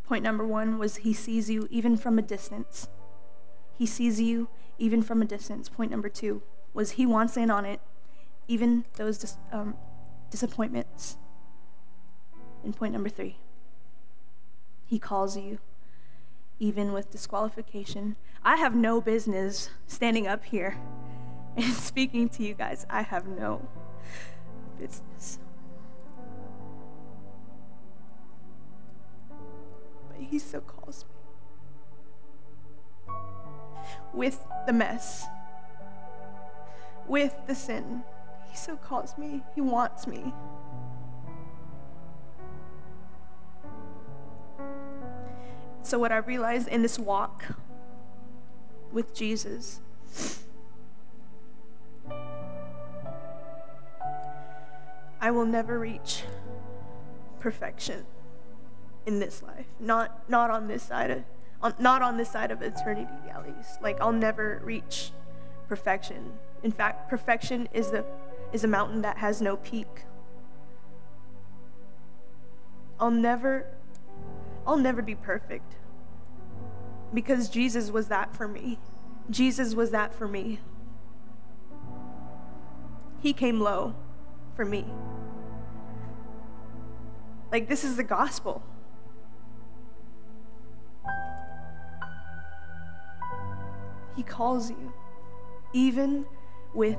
Point 0.05 0.22
number 0.22 0.46
one 0.46 0.79
was 0.79 0.99
He 0.99 1.12
sees 1.12 1.51
you 1.51 1.66
even 1.68 1.96
from 1.96 2.16
a 2.16 2.22
distance. 2.22 2.87
He 3.77 3.87
sees 3.87 4.20
you 4.20 4.46
even 4.79 5.03
from 5.03 5.20
a 5.20 5.25
distance. 5.25 5.68
Point 5.68 5.90
number 5.90 6.09
two 6.09 6.42
was 6.77 6.93
he 6.93 7.07
wants 7.07 7.39
in 7.39 7.51
on 7.51 7.65
it, 7.65 7.81
even 8.47 8.85
those 8.97 9.17
dis- 9.17 9.39
um, 9.51 9.75
disappointments. 10.31 11.17
And 12.62 12.77
point 12.77 12.93
number 12.93 13.09
three, 13.09 13.39
he 14.85 14.99
calls 14.99 15.39
you 15.39 15.59
even 16.59 16.93
with 16.93 17.11
disqualification. 17.11 18.17
I 18.45 18.57
have 18.57 18.75
no 18.75 19.01
business 19.01 19.71
standing 19.87 20.27
up 20.27 20.45
here 20.45 20.77
and 21.57 21.73
speaking 21.73 22.29
to 22.29 22.43
you 22.43 22.53
guys. 22.53 22.85
I 22.91 23.01
have 23.01 23.27
no 23.27 23.67
business. 24.79 25.39
But 29.31 30.21
he 30.21 30.39
still 30.39 30.61
calls 30.61 31.07
me 31.07 31.11
with 34.12 34.45
the 34.67 34.75
mess 34.75 35.27
with 37.09 37.35
the 37.47 37.55
sin. 37.55 38.03
He 38.51 38.57
so 38.57 38.77
calls 38.77 39.16
me, 39.19 39.42
He 39.55 39.61
wants 39.61 40.07
me. 40.07 40.33
So, 45.83 45.99
what 45.99 46.11
I 46.11 46.16
realized 46.16 46.69
in 46.69 46.83
this 46.83 46.99
walk 46.99 47.45
with 48.92 49.14
Jesus 49.14 49.81
I 55.27 55.31
will 55.33 55.45
never 55.45 55.79
reach 55.79 56.23
perfection 57.40 58.07
in 59.07 59.19
this 59.19 59.42
life. 59.42 59.66
Not 59.81 60.31
not 60.31 60.51
on 60.51 60.69
this 60.69 60.85
side 60.85 61.11
of 61.11 61.25
on, 61.61 61.75
not 61.81 62.01
on 62.01 62.16
this 62.16 62.31
side 62.31 62.53
of 62.53 62.62
eternity 62.62 63.09
at 63.29 63.45
least. 63.45 63.83
Like 63.83 64.01
I'll 64.01 64.12
never 64.12 64.61
reach 64.62 65.11
perfection. 65.69 66.35
In 66.62 66.71
fact, 66.73 67.09
perfection 67.09 67.69
is, 67.73 67.90
the, 67.90 68.05
is 68.53 68.64
a 68.64 68.69
mountain 68.69 69.03
that 69.03 69.19
has 69.19 69.40
no 69.40 69.57
peak. 69.57 70.05
I'll 72.99 73.11
never, 73.11 73.66
I'll 74.66 74.79
never 74.79 75.03
be 75.03 75.14
perfect 75.14 75.77
because 77.12 77.49
Jesus 77.49 77.90
was 77.90 78.09
that 78.09 78.35
for 78.35 78.49
me. 78.49 78.79
Jesus 79.31 79.75
was 79.75 79.90
that 79.90 80.14
for 80.14 80.27
me. 80.27 80.61
He 83.21 83.33
came 83.33 83.61
low 83.61 83.95
for 84.55 84.64
me. 84.64 84.85
Like, 87.53 87.69
this 87.69 87.85
is 87.85 87.97
the 87.97 88.05
gospel. 88.05 88.62
He 94.16 94.23
calls 94.23 94.71
you 94.71 94.92
even 95.73 96.25
with 96.77 96.99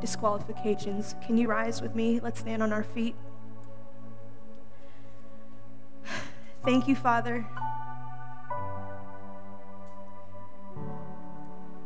disqualifications. 0.00 1.14
Can 1.26 1.36
you 1.38 1.48
rise 1.48 1.80
with 1.80 1.94
me? 1.94 2.20
Let's 2.20 2.40
stand 2.40 2.62
on 2.62 2.72
our 2.72 2.84
feet. 2.84 3.16
Thank 6.64 6.86
you, 6.86 6.94
Father. 6.94 7.46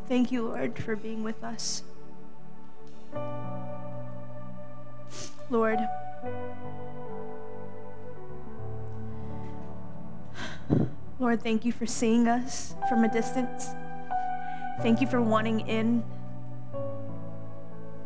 Thank 0.08 0.32
you, 0.32 0.48
Lord, 0.48 0.78
for 0.78 0.96
being 0.96 1.22
with 1.22 1.42
us. 1.44 1.82
Lord, 5.50 5.78
Lord, 11.18 11.42
thank 11.42 11.64
you 11.64 11.72
for 11.72 11.86
seeing 11.86 12.28
us 12.28 12.74
from 12.88 13.04
a 13.04 13.12
distance. 13.12 13.70
Thank 14.82 15.00
you 15.00 15.06
for 15.06 15.20
wanting 15.20 15.60
in 15.60 16.04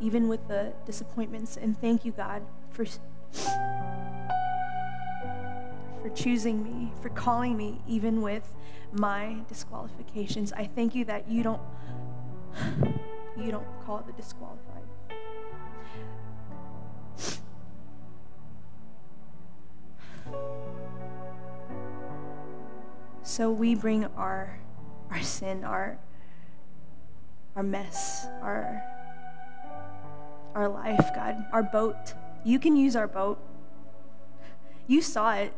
even 0.03 0.29
with 0.29 0.47
the 0.49 0.73
disappointments. 0.85 1.57
And 1.57 1.81
thank 1.81 2.05
you, 2.05 2.13
God, 2.13 2.43
for, 2.71 2.85
for 6.03 6.11
choosing 6.15 6.63
me, 6.63 6.93
for 7.01 7.09
calling 7.09 7.57
me, 7.57 7.81
even 7.87 8.21
with 8.21 8.55
my 8.93 9.37
disqualifications. 9.49 10.53
I 10.53 10.67
thank 10.67 10.95
you 10.95 11.05
that 11.07 11.31
you 11.31 11.43
don't 11.43 11.63
you 13.39 13.51
don't 13.51 13.67
call 13.87 14.05
the 14.07 14.13
disqualified. 14.13 14.83
So 23.23 23.51
we 23.51 23.75
bring 23.75 24.05
our 24.17 24.59
our 25.11 25.23
sin, 25.23 25.65
our 25.65 25.99
our 27.57 27.63
mess, 27.63 28.27
our 28.43 28.83
our 30.55 30.69
life, 30.69 31.11
God, 31.15 31.45
our 31.53 31.63
boat. 31.63 32.15
You 32.45 32.59
can 32.59 32.77
use 32.77 32.97
our 32.97 33.07
boat. 33.07 33.39
You 34.87 35.01
saw 35.01 35.35
it. 35.35 35.53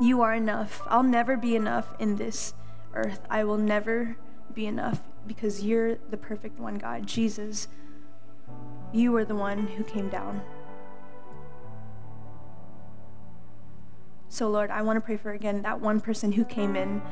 You 0.00 0.22
are 0.22 0.34
enough. 0.34 0.82
I'll 0.86 1.02
never 1.02 1.36
be 1.36 1.54
enough 1.56 1.94
in 1.98 2.16
this 2.16 2.54
earth. 2.94 3.20
I 3.28 3.44
will 3.44 3.58
never 3.58 4.16
be 4.54 4.66
enough 4.66 5.00
because 5.26 5.64
you're 5.64 5.96
the 6.10 6.16
perfect 6.16 6.58
one, 6.58 6.76
God. 6.76 7.06
Jesus, 7.06 7.68
you 8.92 9.14
are 9.16 9.24
the 9.24 9.34
one 9.34 9.66
who 9.66 9.84
came 9.84 10.08
down. 10.08 10.42
So, 14.28 14.48
Lord, 14.48 14.70
I 14.70 14.82
want 14.82 14.96
to 14.96 15.00
pray 15.00 15.16
for 15.16 15.32
again 15.32 15.62
that 15.62 15.80
one 15.80 16.00
person 16.00 16.32
who 16.32 16.44
came 16.44 16.76
in 16.76 17.02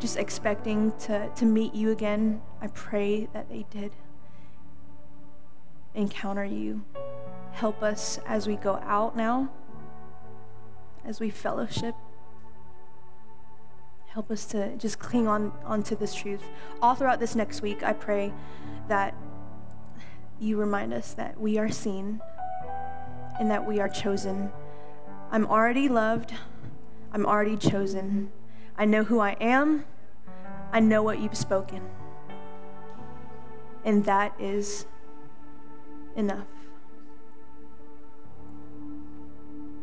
just 0.00 0.16
expecting 0.16 0.92
to, 0.98 1.30
to 1.36 1.44
meet 1.44 1.74
you 1.74 1.90
again. 1.90 2.40
I 2.60 2.66
pray 2.68 3.28
that 3.32 3.48
they 3.48 3.66
did 3.70 3.92
encounter 5.94 6.44
you. 6.44 6.84
Help 7.52 7.82
us 7.82 8.18
as 8.26 8.46
we 8.46 8.56
go 8.56 8.80
out 8.82 9.16
now, 9.16 9.50
as 11.04 11.20
we 11.20 11.30
fellowship. 11.30 11.94
Help 14.08 14.30
us 14.30 14.44
to 14.46 14.76
just 14.76 14.98
cling 14.98 15.26
on 15.26 15.52
onto 15.64 15.96
this 15.96 16.14
truth. 16.14 16.42
All 16.80 16.94
throughout 16.94 17.20
this 17.20 17.34
next 17.34 17.62
week, 17.62 17.82
I 17.82 17.92
pray 17.92 18.32
that 18.88 19.14
you 20.40 20.56
remind 20.56 20.92
us 20.92 21.14
that 21.14 21.40
we 21.40 21.58
are 21.58 21.70
seen 21.70 22.20
and 23.40 23.50
that 23.50 23.66
we 23.66 23.80
are 23.80 23.88
chosen. 23.88 24.52
I'm 25.30 25.46
already 25.46 25.88
loved. 25.88 26.32
I'm 27.12 27.26
already 27.26 27.56
chosen. 27.56 28.30
I 28.76 28.84
know 28.84 29.04
who 29.04 29.20
I 29.20 29.32
am. 29.40 29.84
I 30.72 30.80
know 30.80 31.02
what 31.02 31.20
you've 31.20 31.36
spoken. 31.36 31.88
And 33.84 34.04
that 34.04 34.34
is 34.38 34.86
enough. 36.16 36.63